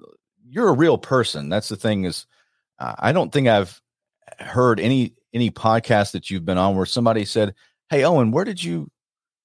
[0.48, 1.48] you're a real person.
[1.48, 2.26] That's the thing is,
[2.78, 3.80] I don't think I've
[4.38, 7.54] heard any any podcast that you've been on where somebody said,
[7.90, 8.90] "Hey, Owen, where did you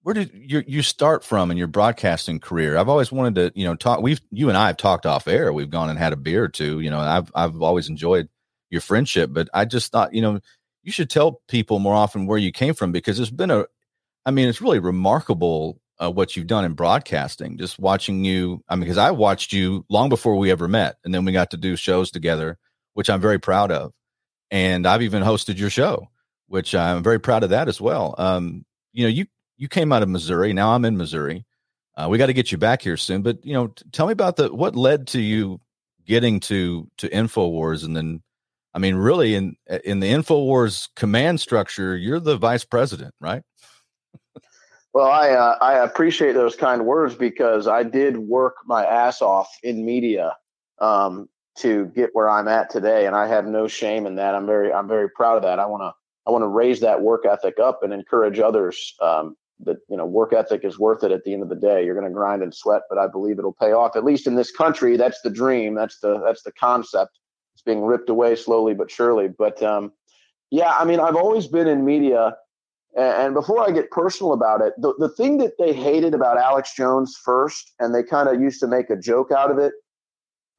[0.04, 3.66] where did you you start from in your broadcasting career?" I've always wanted to, you
[3.66, 4.02] know, talk.
[4.02, 5.54] We've you and I have talked off air.
[5.54, 6.80] We've gone and had a beer or two.
[6.80, 8.30] You know, I've I've always enjoyed
[8.70, 10.40] your friendship, but I just thought, you know,
[10.84, 13.66] you should tell people more often where you came from because it's been a,
[14.26, 17.58] I mean, it's really remarkable uh, what you've done in broadcasting.
[17.58, 21.14] Just watching you, I mean, because I watched you long before we ever met, and
[21.14, 22.58] then we got to do shows together
[22.98, 23.94] which I'm very proud of.
[24.52, 26.10] And I've even hosted your show,
[26.48, 28.16] which I'm very proud of that as well.
[28.18, 29.26] Um, you know, you
[29.58, 30.54] you came out of Missouri.
[30.54, 31.46] Now I'm in Missouri.
[31.96, 33.22] Uh, we got to get you back here soon.
[33.24, 35.60] But you know, t- tell me about the what led to you
[36.06, 38.22] getting to to Infowars, and then,
[38.74, 43.44] I mean, really in in the Infowars command structure, you're the vice president, right?
[44.94, 49.50] Well, I uh, I appreciate those kind words because I did work my ass off
[49.62, 50.36] in media
[50.80, 54.36] um, to get where I'm at today, and I have no shame in that.
[54.36, 55.60] I'm very I'm very proud of that.
[55.60, 55.94] I want to
[56.26, 60.06] I want to raise that work ethic up and encourage others um, that you know
[60.06, 61.86] work ethic is worth it at the end of the day.
[61.86, 63.96] You're going to grind and sweat, but I believe it'll pay off.
[63.96, 65.76] At least in this country, that's the dream.
[65.76, 67.20] That's the that's the concept.
[67.56, 69.28] It's being ripped away slowly but surely.
[69.28, 69.92] But um,
[70.52, 72.36] yeah, I mean, I've always been in media
[72.98, 76.74] and before I get personal about it, the, the thing that they hated about Alex
[76.74, 79.74] Jones first, and they kind of used to make a joke out of it.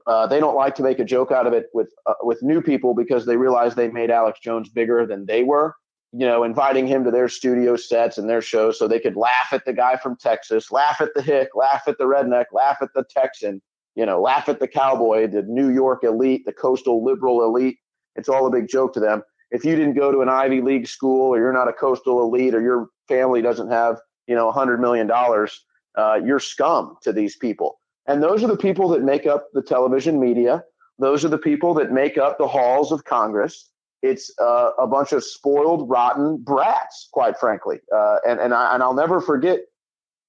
[0.08, 2.60] Uh, they don't like to make a joke out of it with uh, with new
[2.60, 5.74] people because they realize they made Alex Jones bigger than they were.
[6.12, 9.52] You know, inviting him to their studio sets and their shows so they could laugh
[9.52, 12.88] at the guy from Texas, laugh at the hick, laugh at the redneck, laugh at
[12.94, 13.60] the Texan,
[13.94, 17.76] you know, laugh at the cowboy, the New York elite, the coastal liberal elite.
[18.16, 20.86] It's all a big joke to them if you didn't go to an Ivy League
[20.86, 24.78] school or you're not a coastal elite or your family doesn't have, you know, $100
[24.78, 27.77] million, uh, you're scum to these people.
[28.08, 30.64] And those are the people that make up the television media.
[30.98, 33.70] Those are the people that make up the halls of Congress.
[34.02, 37.78] It's uh, a bunch of spoiled, rotten brats, quite frankly.
[37.94, 39.60] Uh, and and, I, and I'll never forget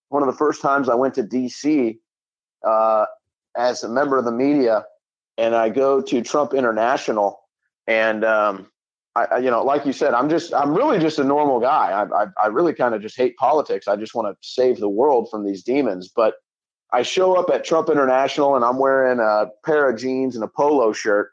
[0.10, 2.00] one of the first times I went to D.C.
[2.68, 3.06] Uh,
[3.58, 4.86] as a member of the media,
[5.38, 7.40] and I go to Trump International,
[7.88, 8.68] and um,
[9.16, 11.92] I, you know, like you said, I'm just, I'm really just a normal guy.
[11.92, 13.88] I, I, I really kind of just hate politics.
[13.88, 16.10] I just want to save the world from these demons.
[16.14, 16.36] But
[16.92, 20.48] I show up at Trump International and I'm wearing a pair of jeans and a
[20.48, 21.32] polo shirt,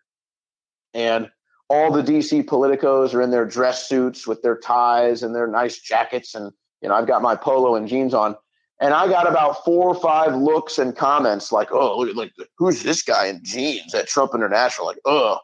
[0.92, 1.31] and
[1.69, 5.79] all the DC politicos are in their dress suits with their ties and their nice
[5.79, 8.37] jackets, and you know, I've got my polo and jeans on.
[8.79, 13.03] And I got about four or five looks and comments like, "Oh, like who's this
[13.03, 15.38] guy in jeans at Trump International?" Like, "Oh,"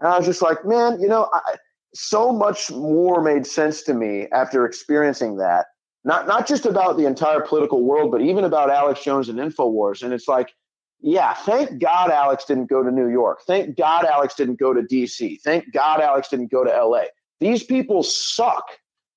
[0.00, 1.56] and I was just like, "Man, you know, I,
[1.94, 5.66] so much more made sense to me after experiencing that.
[6.04, 10.02] Not not just about the entire political world, but even about Alex Jones and Infowars.
[10.02, 10.52] And it's like,
[11.00, 13.40] yeah, thank God Alex didn't go to New York.
[13.46, 15.40] Thank God Alex didn't go to DC.
[15.42, 17.04] Thank God Alex didn't go to LA.
[17.40, 18.64] These people suck.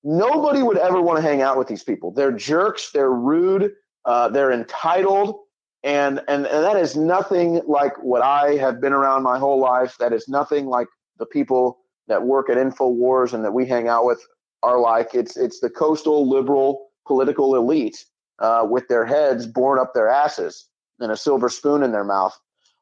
[0.03, 2.11] Nobody would ever want to hang out with these people.
[2.11, 2.91] They're jerks.
[2.91, 3.71] They're rude.
[4.05, 5.39] Uh, they're entitled.
[5.83, 9.95] And, and and that is nothing like what I have been around my whole life.
[9.99, 14.05] That is nothing like the people that work at InfoWars and that we hang out
[14.05, 14.25] with
[14.65, 15.13] are like.
[15.13, 18.03] It's it's the coastal liberal political elite
[18.39, 20.67] uh, with their heads born up their asses
[20.99, 22.37] and a silver spoon in their mouth.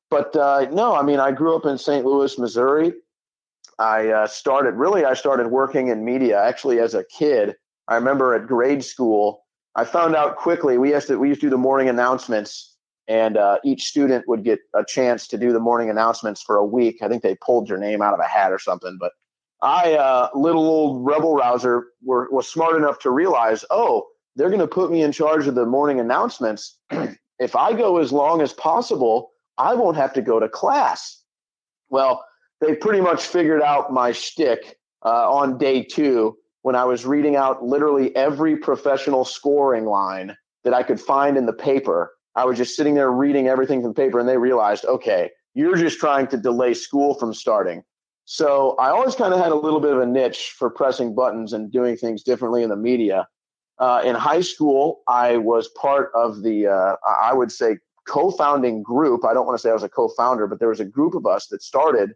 [0.10, 2.06] But uh, no, I mean, I grew up in St.
[2.06, 2.94] Louis, Missouri.
[3.80, 7.56] I uh, started really, I started working in media actually as a kid.
[7.88, 9.44] I remember at grade school,
[9.76, 12.76] I found out quickly we used to we used to do the morning announcements,
[13.08, 16.66] and uh, each student would get a chance to do the morning announcements for a
[16.66, 17.02] week.
[17.02, 19.14] I think they pulled your name out of a hat or something, but
[19.64, 24.60] I, uh, little old rebel rouser, were, was smart enough to realize, oh, they're going
[24.60, 26.78] to put me in charge of the morning announcements.
[27.40, 31.24] if I go as long as possible, I won't have to go to class.
[31.90, 32.26] Well,
[32.60, 37.38] they pretty much figured out my shtick uh, on day two when I was reading
[37.38, 42.12] out literally every professional scoring line that I could find in the paper.
[42.36, 45.78] I was just sitting there reading everything from the paper, and they realized, okay, you're
[45.78, 47.84] just trying to delay school from starting.
[48.26, 51.54] So I always kind of had a little bit of a niche for pressing buttons
[51.54, 53.28] and doing things differently in the media.
[53.80, 58.84] Uh, in high school, I was part of the, uh, I would say, co founding
[58.84, 59.26] group.
[59.26, 61.16] I don't want to say I was a co founder, but there was a group
[61.16, 62.12] of us that started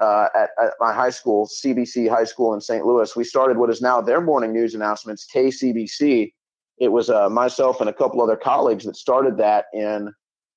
[0.00, 2.84] uh, at, at, my high school, CBC High School in St.
[2.84, 3.14] Louis.
[3.14, 6.32] We started what is now their morning news announcements, KCBC.
[6.78, 10.12] It was uh, myself and a couple other colleagues that started that in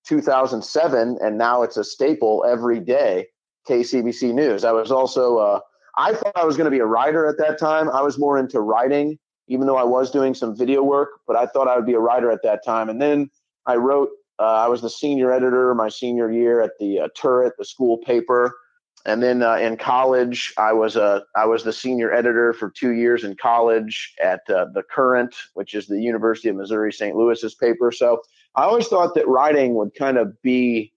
[0.08, 3.28] 2007, and now it's a staple every day.
[3.68, 4.64] KCBC News.
[4.64, 5.60] I was also, uh,
[5.98, 7.90] I thought I was going to be a writer at that time.
[7.90, 11.46] I was more into writing, even though I was doing some video work, but I
[11.46, 12.90] thought I would be a writer at that time.
[12.90, 13.30] And then
[13.66, 14.10] I wrote,
[14.40, 17.98] uh, I was the senior editor my senior year at the uh, Turret, the school
[18.00, 18.54] paper.
[19.06, 22.72] And then uh, in college, I was a uh, I was the senior editor for
[22.72, 27.16] two years in college at uh, the Current, which is the University of Missouri St.
[27.16, 27.92] Louis's paper.
[27.92, 28.24] So
[28.56, 30.92] I always thought that writing would kind of be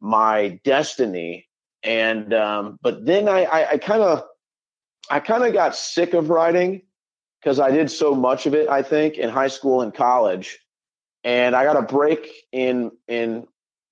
[0.00, 1.46] my destiny
[1.82, 4.24] and um, but then I I kind of
[5.10, 6.82] I kind of got sick of writing
[7.40, 8.68] because I did so much of it.
[8.68, 10.58] I think in high school and college,
[11.24, 13.46] and I got a break in in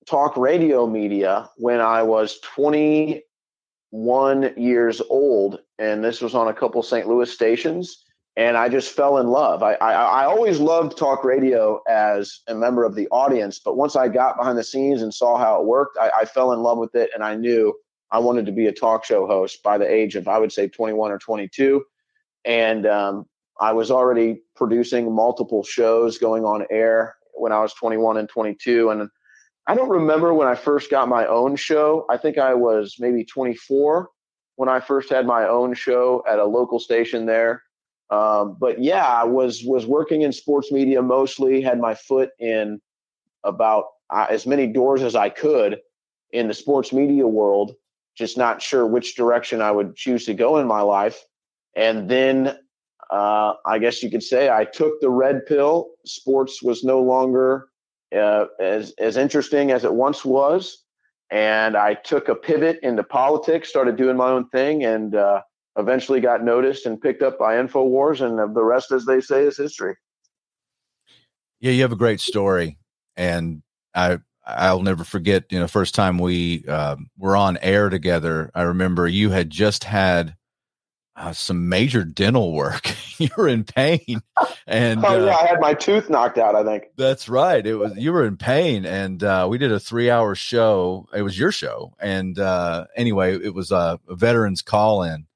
[0.07, 3.21] talk radio media when I was 21
[4.57, 7.07] years old, and this was on a couple St.
[7.07, 8.03] Louis stations.
[8.37, 9.61] And I just fell in love.
[9.61, 13.97] I, I, I always loved talk radio as a member of the audience, but once
[13.97, 16.77] I got behind the scenes and saw how it worked, I, I fell in love
[16.77, 17.73] with it, and I knew
[18.09, 20.67] I wanted to be a talk show host by the age of I would say
[20.67, 21.83] 21 or 22.
[22.45, 23.25] And um,
[23.59, 28.89] I was already producing multiple shows going on air when I was 21 and 22.
[28.89, 29.09] And
[29.67, 32.05] I don't remember when I first got my own show.
[32.09, 34.09] I think I was maybe 24
[34.55, 37.63] when I first had my own show at a local station there.
[38.11, 41.61] Um, but yeah, I was was working in sports media mostly.
[41.61, 42.81] Had my foot in
[43.43, 45.79] about uh, as many doors as I could
[46.31, 47.73] in the sports media world.
[48.17, 51.23] Just not sure which direction I would choose to go in my life.
[51.75, 52.57] And then
[53.09, 55.91] uh, I guess you could say I took the red pill.
[56.05, 57.69] Sports was no longer
[58.13, 60.83] uh, as as interesting as it once was,
[61.29, 65.41] and I took a pivot into politics, started doing my own thing, and uh,
[65.77, 69.57] eventually got noticed and picked up by Infowars, and the rest, as they say, is
[69.57, 69.95] history.
[71.59, 72.77] Yeah, you have a great story,
[73.15, 73.61] and
[73.93, 75.45] I I'll never forget.
[75.51, 79.83] You know, first time we uh, were on air together, I remember you had just
[79.83, 80.35] had
[81.15, 82.95] uh, some major dental work.
[83.19, 84.21] you were in pain,
[84.65, 86.55] and oh yeah, uh, I had my tooth knocked out.
[86.55, 87.65] I think that's right.
[87.65, 91.07] It was you were in pain, and uh, we did a three-hour show.
[91.13, 95.27] It was your show, and uh, anyway, it was a, a veterans call-in.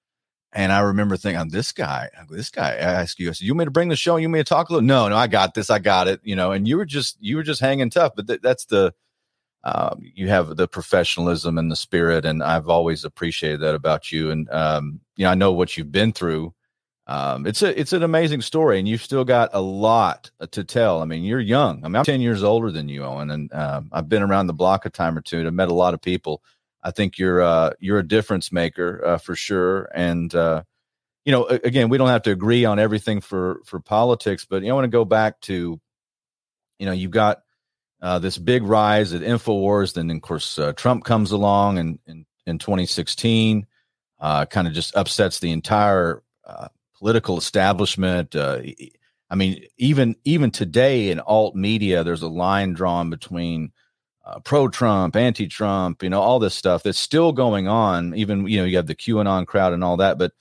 [0.56, 3.66] And I remember thinking, this guy, this guy I asked you, I said, you me
[3.66, 4.16] to bring the show?
[4.16, 4.88] You me to talk a little?
[4.88, 5.70] No, no, I got this.
[5.70, 6.22] I got it.
[6.24, 8.14] You know, and you were just, you were just hanging tough.
[8.16, 8.94] But th- that's the,
[9.66, 14.30] um, you have the professionalism and the spirit, and I've always appreciated that about you.
[14.30, 16.54] And um, you know, I know what you've been through.
[17.08, 21.02] Um, it's a it's an amazing story, and you've still got a lot to tell.
[21.02, 21.84] I mean, you're young.
[21.84, 24.54] I mean, I'm ten years older than you, Owen, and um, I've been around the
[24.54, 26.44] block a time or two, and I've met a lot of people.
[26.86, 30.62] I think you're uh, you're a difference maker uh, for sure, and uh,
[31.26, 34.68] you know, again, we don't have to agree on everything for for politics, but you
[34.68, 35.82] know, I want to go back to,
[36.78, 37.40] you know, you've got
[38.04, 39.96] uh, this big rise at Infowars.
[39.96, 43.66] Then, of course, uh, Trump comes along in, in, in 2016,
[44.20, 46.22] uh, kind of just upsets the entire
[47.00, 48.36] political establishment.
[48.36, 53.72] I mean, even even today in alt media, there's a line drawn between
[54.26, 58.16] uh, pro-Trump, anti-Trump, you know, all this stuff that's still going on.
[58.16, 60.18] Even you know, you have the QAnon crowd and all that.
[60.18, 60.32] But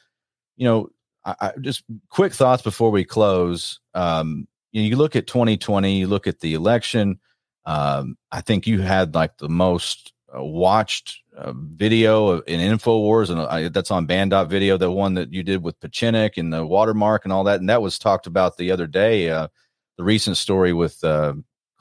[0.56, 0.88] you know,
[1.24, 3.80] I, I just quick thoughts before we close.
[3.94, 7.20] Um, you, know, you look at 2020, you look at the election
[7.66, 13.40] um, I think you had like the most uh, watched uh, video in Infowars, and
[13.40, 17.24] uh, that's on Banned Video, the one that you did with Pachinik and the watermark
[17.24, 19.30] and all that, and that was talked about the other day.
[19.30, 19.48] Uh,
[19.96, 21.34] the recent story with uh,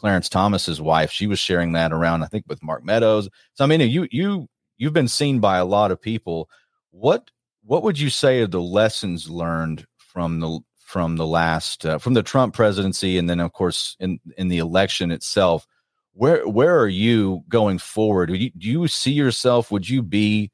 [0.03, 3.29] Clarence Thomas's wife, she was sharing that around, I think, with Mark Meadows.
[3.53, 6.49] So I mean, you you you've been seen by a lot of people.
[6.91, 7.31] What
[7.63, 12.15] what would you say are the lessons learned from the from the last uh, from
[12.15, 15.65] the Trump presidency, and then of course in in the election itself?
[16.13, 18.27] where where are you going forward?
[18.27, 19.71] Do you, do you see yourself?
[19.71, 20.51] Would you be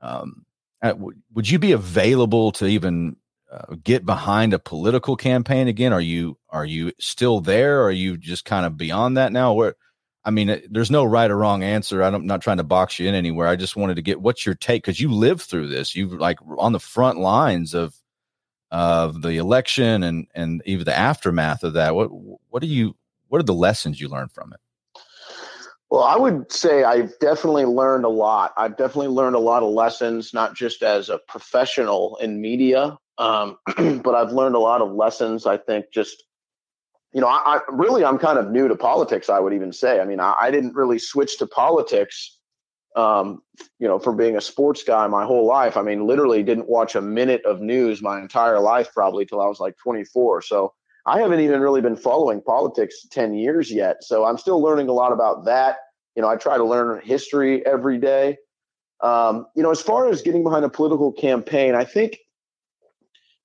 [0.00, 0.46] um,
[0.80, 3.16] at, would you be available to even
[3.50, 5.92] uh, get behind a political campaign again?
[5.92, 7.82] Are you are you still there?
[7.82, 9.54] Are you just kind of beyond that now?
[9.54, 9.74] Where
[10.24, 12.02] I mean, there's no right or wrong answer.
[12.02, 13.48] I'm not trying to box you in anywhere.
[13.48, 15.96] I just wanted to get what's your take because you lived through this.
[15.96, 17.94] You like on the front lines of
[18.70, 21.94] of the election and and even the aftermath of that.
[21.94, 22.08] What
[22.50, 22.94] what do you
[23.28, 24.60] what are the lessons you learned from it?
[25.90, 28.52] Well, I would say I've definitely learned a lot.
[28.58, 33.58] I've definitely learned a lot of lessons, not just as a professional in media, um,
[34.02, 35.46] but I've learned a lot of lessons.
[35.46, 36.24] I think just,
[37.12, 39.28] you know, I, I, really I'm kind of new to politics.
[39.28, 40.00] I would even say.
[40.00, 42.38] I mean, I, I didn't really switch to politics,
[42.96, 43.42] um,
[43.78, 45.76] you know, from being a sports guy my whole life.
[45.76, 49.46] I mean, literally didn't watch a minute of news my entire life, probably till I
[49.46, 50.42] was like 24.
[50.42, 50.72] So
[51.06, 54.04] I haven't even really been following politics 10 years yet.
[54.04, 55.78] So I'm still learning a lot about that.
[56.14, 58.36] You know, I try to learn history every day.
[59.00, 62.18] Um, you know, as far as getting behind a political campaign, I think,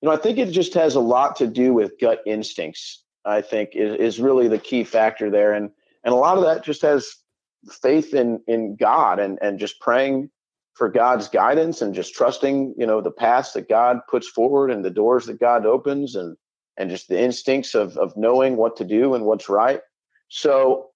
[0.04, 3.02] you know, I think it just has a lot to do with gut instincts.
[3.24, 5.70] I think is, is really the key factor there, and
[6.04, 7.10] and a lot of that just has
[7.70, 10.28] faith in in God and and just praying
[10.74, 14.84] for God's guidance and just trusting, you know, the paths that God puts forward and
[14.84, 16.36] the doors that God opens and
[16.76, 19.80] and just the instincts of of knowing what to do and what's right.
[20.28, 20.90] So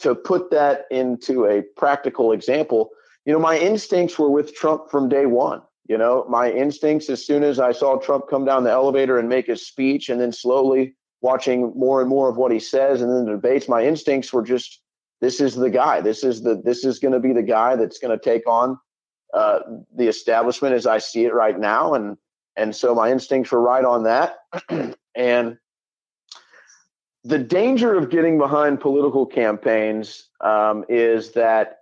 [0.00, 2.90] to put that into a practical example,
[3.24, 5.62] you know, my instincts were with Trump from day one.
[5.88, 9.28] You know, my instincts as soon as I saw Trump come down the elevator and
[9.28, 13.10] make his speech, and then slowly watching more and more of what he says, and
[13.10, 14.80] then the debates, my instincts were just,
[15.20, 16.00] this is the guy.
[16.00, 18.78] This is the this is going to be the guy that's going to take on
[19.32, 19.60] uh,
[19.94, 22.16] the establishment as I see it right now, and
[22.56, 24.38] and so my instincts were right on that.
[25.14, 25.58] and
[27.24, 31.78] the danger of getting behind political campaigns um, is that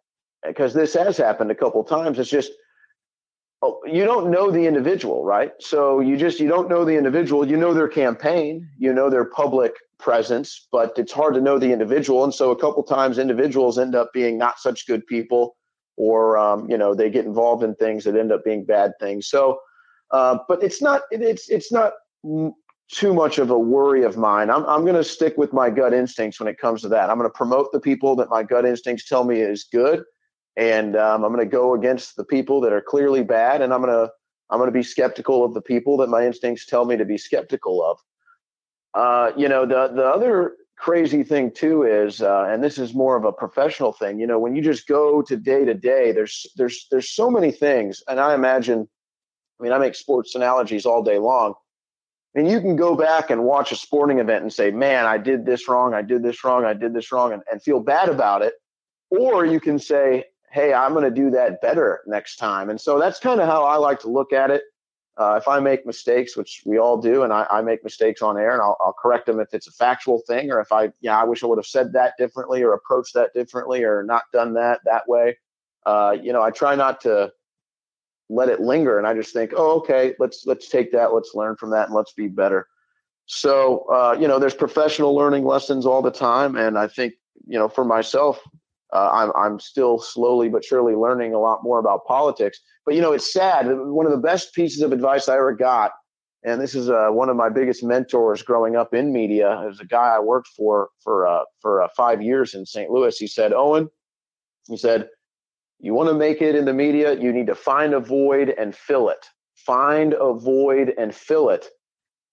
[0.46, 2.52] because this has happened a couple times, it's just
[3.84, 5.52] you don't know the individual, right?
[5.60, 7.46] So you just you don't know the individual.
[7.46, 11.72] You know their campaign, you know their public presence, but it's hard to know the
[11.72, 12.24] individual.
[12.24, 15.56] And so a couple times, individuals end up being not such good people,
[15.96, 19.28] or um, you know they get involved in things that end up being bad things.
[19.28, 19.58] So,
[20.10, 21.92] uh, but it's not it's it's not
[22.90, 24.50] too much of a worry of mine.
[24.50, 27.10] I'm I'm going to stick with my gut instincts when it comes to that.
[27.10, 30.04] I'm going to promote the people that my gut instincts tell me is good,
[30.56, 33.82] and um, I'm going to go against the people that are clearly bad, and I'm
[33.82, 34.12] going to
[34.50, 37.18] I'm going to be skeptical of the people that my instincts tell me to be
[37.18, 37.98] skeptical of.
[38.94, 43.16] Uh, you know, the the other crazy thing too is, uh, and this is more
[43.16, 44.18] of a professional thing.
[44.18, 47.50] You know, when you just go to day to day, there's there's there's so many
[47.50, 48.88] things, and I imagine.
[49.60, 51.54] I mean, I make sports analogies all day long.
[52.34, 55.46] And you can go back and watch a sporting event and say, man, I did
[55.46, 58.42] this wrong, I did this wrong, I did this wrong, and, and feel bad about
[58.42, 58.54] it.
[59.10, 60.24] Or you can say,
[60.54, 62.70] hey, I'm going to do that better next time.
[62.70, 64.62] And so that's kind of how I like to look at it.
[65.16, 68.38] Uh, if I make mistakes, which we all do, and I, I make mistakes on
[68.38, 71.20] air, and I'll, I'll, correct them if it's a factual thing, or if I, yeah,
[71.20, 74.54] I wish I would have said that differently, or approached that differently, or not done
[74.54, 75.38] that that way.
[75.86, 77.32] Uh, you know, I try not to
[78.28, 81.56] let it linger, and I just think, oh, okay, let's let's take that, let's learn
[81.56, 82.66] from that, and let's be better.
[83.26, 87.14] So, uh, you know, there's professional learning lessons all the time, and I think,
[87.46, 88.40] you know, for myself,
[88.92, 92.60] uh, I'm I'm still slowly but surely learning a lot more about politics.
[92.84, 93.66] But you know, it's sad.
[93.68, 95.92] One of the best pieces of advice I ever got,
[96.44, 99.86] and this is uh, one of my biggest mentors growing up in media, is a
[99.86, 102.90] guy I worked for for uh, for uh, five years in St.
[102.90, 103.16] Louis.
[103.16, 103.88] He said, Owen,
[104.68, 105.08] he said,
[105.80, 108.74] you want to make it in the media, you need to find a void and
[108.74, 109.26] fill it.
[109.54, 111.68] Find a void and fill it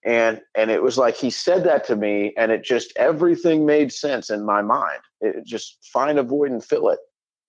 [0.04, 3.92] and and it was like he said that to me and it just everything made
[3.92, 5.00] sense in my mind.
[5.20, 7.00] It just find a void and fill it.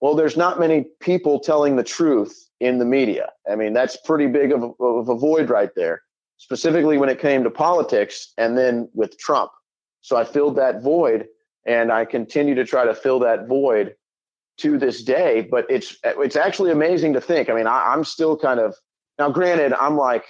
[0.00, 3.30] Well there's not many people telling the truth in the media.
[3.50, 6.02] I mean that's pretty big of a, of a void right there
[6.36, 9.50] specifically when it came to politics and then with trump.
[10.02, 11.26] So i filled that void
[11.66, 13.94] and i continue to try to fill that void
[14.58, 17.48] to this day but it's it's actually amazing to think.
[17.48, 18.74] I mean I, i'm still kind of
[19.18, 20.24] now granted i'm like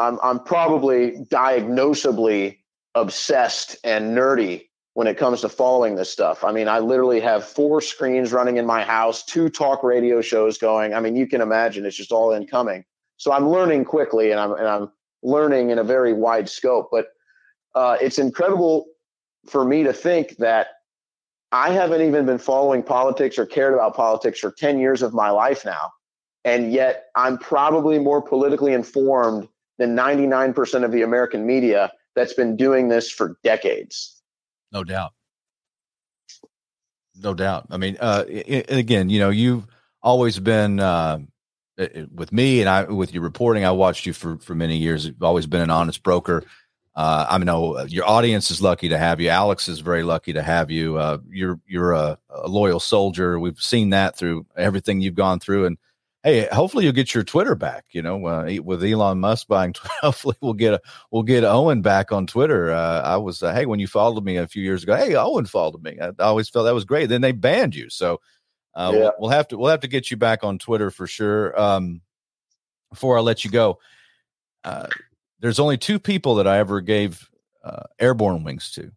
[0.00, 2.58] I'm, I'm probably diagnosably
[2.94, 6.42] obsessed and nerdy when it comes to following this stuff.
[6.42, 10.58] I mean, I literally have four screens running in my house, two talk radio shows
[10.58, 10.94] going.
[10.94, 12.84] I mean, you can imagine it's just all incoming.
[13.16, 14.90] So I'm learning quickly and I'm and I'm
[15.22, 16.88] learning in a very wide scope.
[16.90, 17.08] But
[17.74, 18.86] uh, it's incredible
[19.46, 20.68] for me to think that
[21.52, 25.30] I haven't even been following politics or cared about politics for 10 years of my
[25.30, 25.90] life now.
[26.44, 29.48] And yet I'm probably more politically informed
[29.80, 34.20] than 99% of the American media that's been doing this for decades.
[34.72, 35.12] No doubt.
[37.16, 37.66] No doubt.
[37.70, 39.66] I mean, uh, again, you know, you've
[40.02, 41.20] always been uh,
[42.14, 43.64] with me and I with your reporting.
[43.64, 45.06] I watched you for for many years.
[45.06, 46.44] You've always been an honest broker.
[46.94, 49.28] Uh, I know uh, your audience is lucky to have you.
[49.30, 50.98] Alex is very lucky to have you.
[50.98, 53.38] Uh, you're you're a, a loyal soldier.
[53.38, 55.78] We've seen that through everything you've gone through, and
[56.22, 57.86] hey, hopefully you'll get your Twitter back.
[57.90, 61.82] You know, uh, with Elon Musk buying, Twitter, hopefully we'll get a, we'll get Owen
[61.82, 62.70] back on Twitter.
[62.72, 65.46] Uh, I was uh, hey when you followed me a few years ago, hey Owen
[65.46, 65.98] followed me.
[66.00, 67.08] I, I always felt that was great.
[67.08, 68.20] Then they banned you, so
[68.74, 69.00] uh, yeah.
[69.00, 71.58] we'll, we'll, have to we'll have to get you back on Twitter for sure.
[71.60, 72.00] Um,
[72.90, 73.78] before I let you go,
[74.64, 74.88] uh,
[75.40, 77.28] there's only two people that I ever gave
[77.64, 78.92] uh, airborne wings to.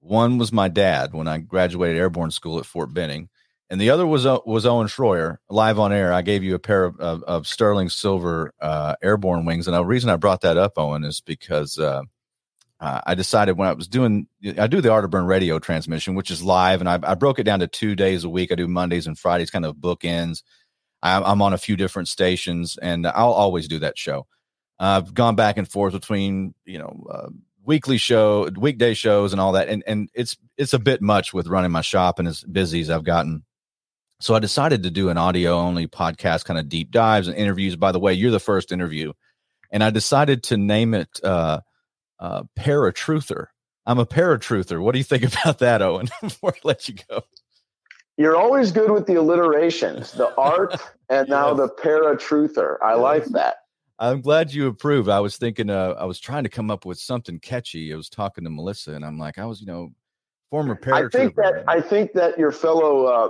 [0.00, 3.28] One was my dad when I graduated airborne school at Fort Benning
[3.68, 6.12] and the other was uh, was Owen Shroyer live on air.
[6.12, 9.84] I gave you a pair of, of, of sterling silver uh, airborne wings, and the
[9.84, 12.02] reason I brought that up, Owen, is because uh,
[12.78, 16.80] I decided when I was doing I do the Arterburn radio transmission, which is live,
[16.80, 18.52] and I, I, broke it down to two days a week.
[18.52, 20.42] I do Mondays and Fridays, kind of bookends.
[21.02, 24.26] I'm, I'm on a few different stations, and I'll always do that show.
[24.78, 27.28] I've gone back and forth between you know uh,
[27.64, 31.48] weekly show, weekday shows, and all that, and and it's it's a bit much with
[31.48, 33.42] running my shop and as busy as I've gotten
[34.20, 37.76] so I decided to do an audio only podcast, kind of deep dives and interviews.
[37.76, 39.12] By the way, you're the first interview,
[39.70, 41.60] and I decided to name it uh,
[42.18, 43.46] uh, Paratruther.
[43.86, 44.82] I'm a paratruther.
[44.82, 46.08] What do you think about that, Owen?
[46.20, 47.22] Before I let you go,
[48.16, 50.74] you're always good with the alliterations, the art,
[51.08, 51.58] and now yes.
[51.58, 52.76] the paratruther.
[52.82, 53.56] I like that.
[53.98, 55.08] I'm glad you approve.
[55.08, 57.94] I was thinking, uh, I was trying to come up with something catchy.
[57.94, 59.92] I was talking to Melissa, and I'm like, I was, you know,
[60.50, 61.06] former paratrooper.
[61.06, 63.28] I think that I think that your fellow uh,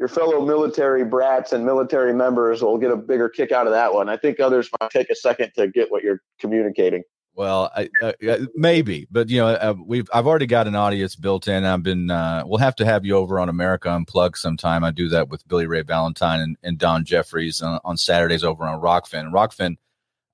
[0.00, 3.92] your fellow military brats and military members will get a bigger kick out of that
[3.92, 4.08] one.
[4.08, 7.02] I think others might take a second to get what you're communicating.
[7.34, 8.12] Well, I, uh,
[8.56, 11.64] maybe, but you know, uh, we've I've already got an audience built in.
[11.64, 14.84] I've been uh, we'll have to have you over on America Unplugged sometime.
[14.84, 18.64] I do that with Billy Ray Valentine and, and Don Jeffries on, on, Saturdays over
[18.64, 19.30] on Rokfin.
[19.30, 19.76] Rokfin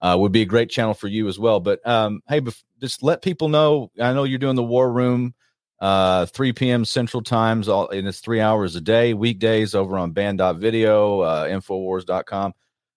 [0.00, 1.60] uh, would be a great channel for you as well.
[1.60, 3.90] But um, hey, bef- just let people know.
[4.00, 5.34] I know you're doing the War Room,
[5.80, 6.84] uh, 3 p.m.
[6.84, 12.54] Central Times, all and it's three hours a day, weekdays over on Banned.video, uh, Infowars.com.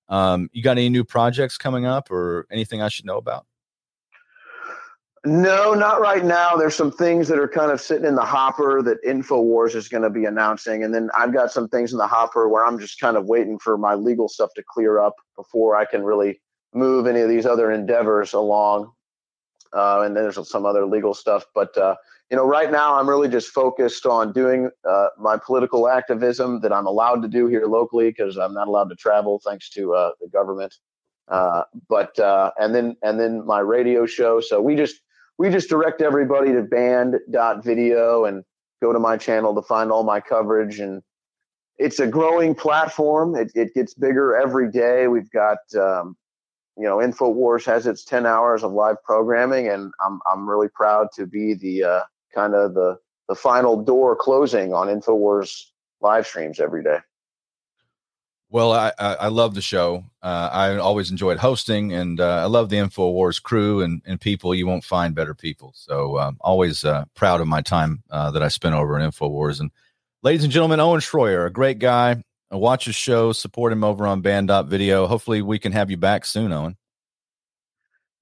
[0.08, 3.46] Um, you got any new projects coming up or anything I should know about?
[5.26, 6.56] No, not right now.
[6.56, 10.04] There's some things that are kind of sitting in the hopper that InfoWars is going
[10.04, 10.84] to be announcing.
[10.84, 13.60] And then I've got some things in the hopper where I'm just kind of waiting
[13.60, 16.40] for my legal stuff to clear up before I can really
[16.74, 18.94] move any of these other endeavors along.
[19.74, 21.46] Uh, and then there's some other legal stuff.
[21.54, 21.96] But, uh,
[22.30, 26.74] you know, right now I'm really just focused on doing uh, my political activism that
[26.74, 30.12] I'm allowed to do here locally because I'm not allowed to travel thanks to uh,
[30.20, 30.76] the government.
[31.28, 34.42] Uh, but uh, and then and then my radio show.
[34.42, 35.00] So we just
[35.38, 38.44] we just direct everybody to banned.video and
[38.82, 41.02] go to my channel to find all my coverage and
[41.78, 46.16] it's a growing platform it, it gets bigger every day we've got um,
[46.80, 51.08] you know infowars has its 10 hours of live programming and i'm, I'm really proud
[51.16, 52.02] to be the uh,
[52.34, 55.66] kind of the the final door closing on infowars
[56.02, 57.00] live streams every day
[58.52, 60.04] well, I, I, love the show.
[60.24, 64.56] Uh, I always enjoyed hosting, and uh, I love the Infowars crew and, and people.
[64.56, 65.72] You won't find better people.
[65.76, 69.60] So um, always uh, proud of my time uh, that I spent over in Infowars.
[69.60, 69.70] And
[70.24, 72.24] ladies and gentlemen, Owen Shroyer, a great guy.
[72.52, 75.08] Uh, watch his show, support him over on Banned.video.
[75.08, 76.78] Hopefully, we can have you back soon, Owen.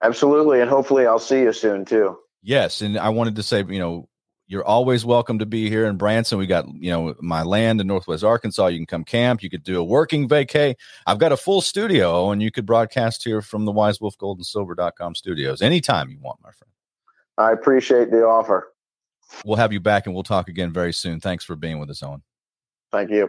[0.04, 2.18] Absolutely, and hopefully, I'll see you soon too.
[2.44, 4.08] Yes, and I wanted to say, you know,
[4.48, 6.38] you're always welcome to be here in Branson.
[6.38, 8.68] We got, you know, my land in Northwest Arkansas.
[8.68, 9.44] You can come camp.
[9.44, 10.76] You could do a working vacay.
[11.06, 14.38] I've got a full studio and you could broadcast here from the Wise Wolf Gold
[14.38, 16.72] and Silver.com studios anytime you want, my friend.
[17.38, 18.74] I appreciate the offer.
[19.44, 21.20] We'll have you back and we'll talk again very soon.
[21.20, 22.24] Thanks for being with us, Owen.
[22.92, 23.28] Thank you.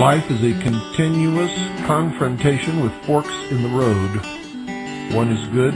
[0.00, 4.16] Life is a continuous confrontation with forks in the road.
[5.14, 5.74] One is good,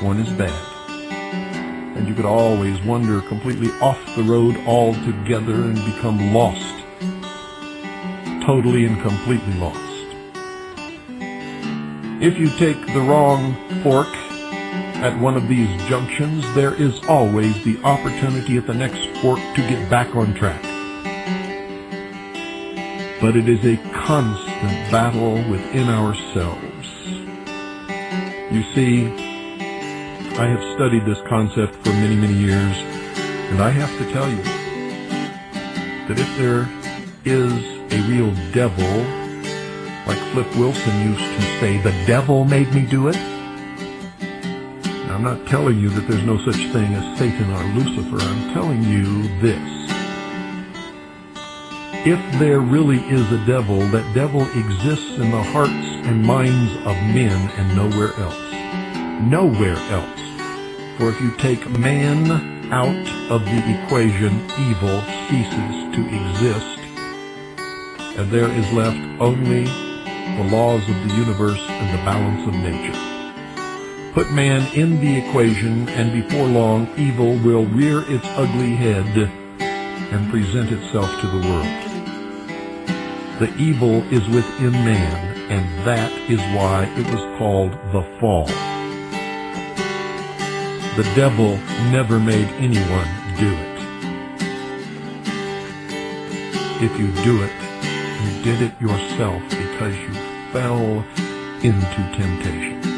[0.00, 1.96] one is bad.
[1.96, 6.84] And you could always wander completely off the road altogether and become lost.
[8.46, 10.06] Totally and completely lost.
[12.22, 14.14] If you take the wrong fork
[15.02, 19.68] at one of these junctions, there is always the opportunity at the next fork to
[19.68, 20.69] get back on track
[23.20, 26.88] but it is a constant battle within ourselves.
[28.50, 29.06] You see,
[30.38, 32.76] I have studied this concept for many, many years,
[33.50, 34.42] and I have to tell you
[36.08, 36.66] that if there
[37.26, 37.52] is
[37.92, 39.04] a real devil,
[40.06, 43.16] like Flip Wilson used to say, the devil made me do it.
[45.10, 48.16] I'm not telling you that there's no such thing as Satan or Lucifer.
[48.18, 49.79] I'm telling you this
[52.06, 56.96] if there really is a devil, that devil exists in the hearts and minds of
[57.12, 58.40] men and nowhere else.
[59.22, 60.20] Nowhere else.
[60.96, 66.78] For if you take man out of the equation, evil ceases to exist,
[68.16, 74.12] and there is left only the laws of the universe and the balance of nature.
[74.14, 79.04] Put man in the equation, and before long, evil will rear its ugly head
[79.60, 81.89] and present itself to the world.
[83.40, 88.44] The evil is within man, and that is why it was called the fall.
[90.98, 91.56] The devil
[91.90, 93.80] never made anyone do it.
[96.82, 97.52] If you do it,
[98.22, 100.12] you did it yourself because you
[100.52, 101.02] fell
[101.62, 102.89] into temptation.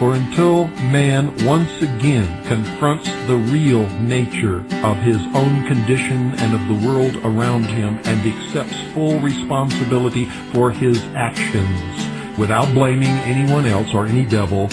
[0.00, 6.66] For until man once again confronts the real nature of his own condition and of
[6.68, 10.24] the world around him and accepts full responsibility
[10.54, 14.70] for his actions without blaming anyone else or any devil,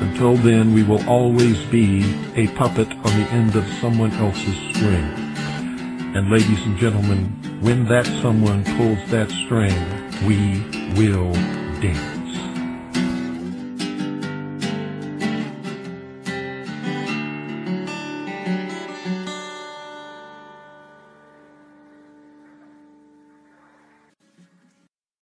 [0.00, 2.04] until then we will always be
[2.36, 5.12] a puppet on the end of someone else's string.
[6.16, 7.26] And ladies and gentlemen,
[7.60, 9.76] when that someone pulls that string,
[10.26, 10.62] we
[10.98, 11.34] will
[11.82, 12.15] dance.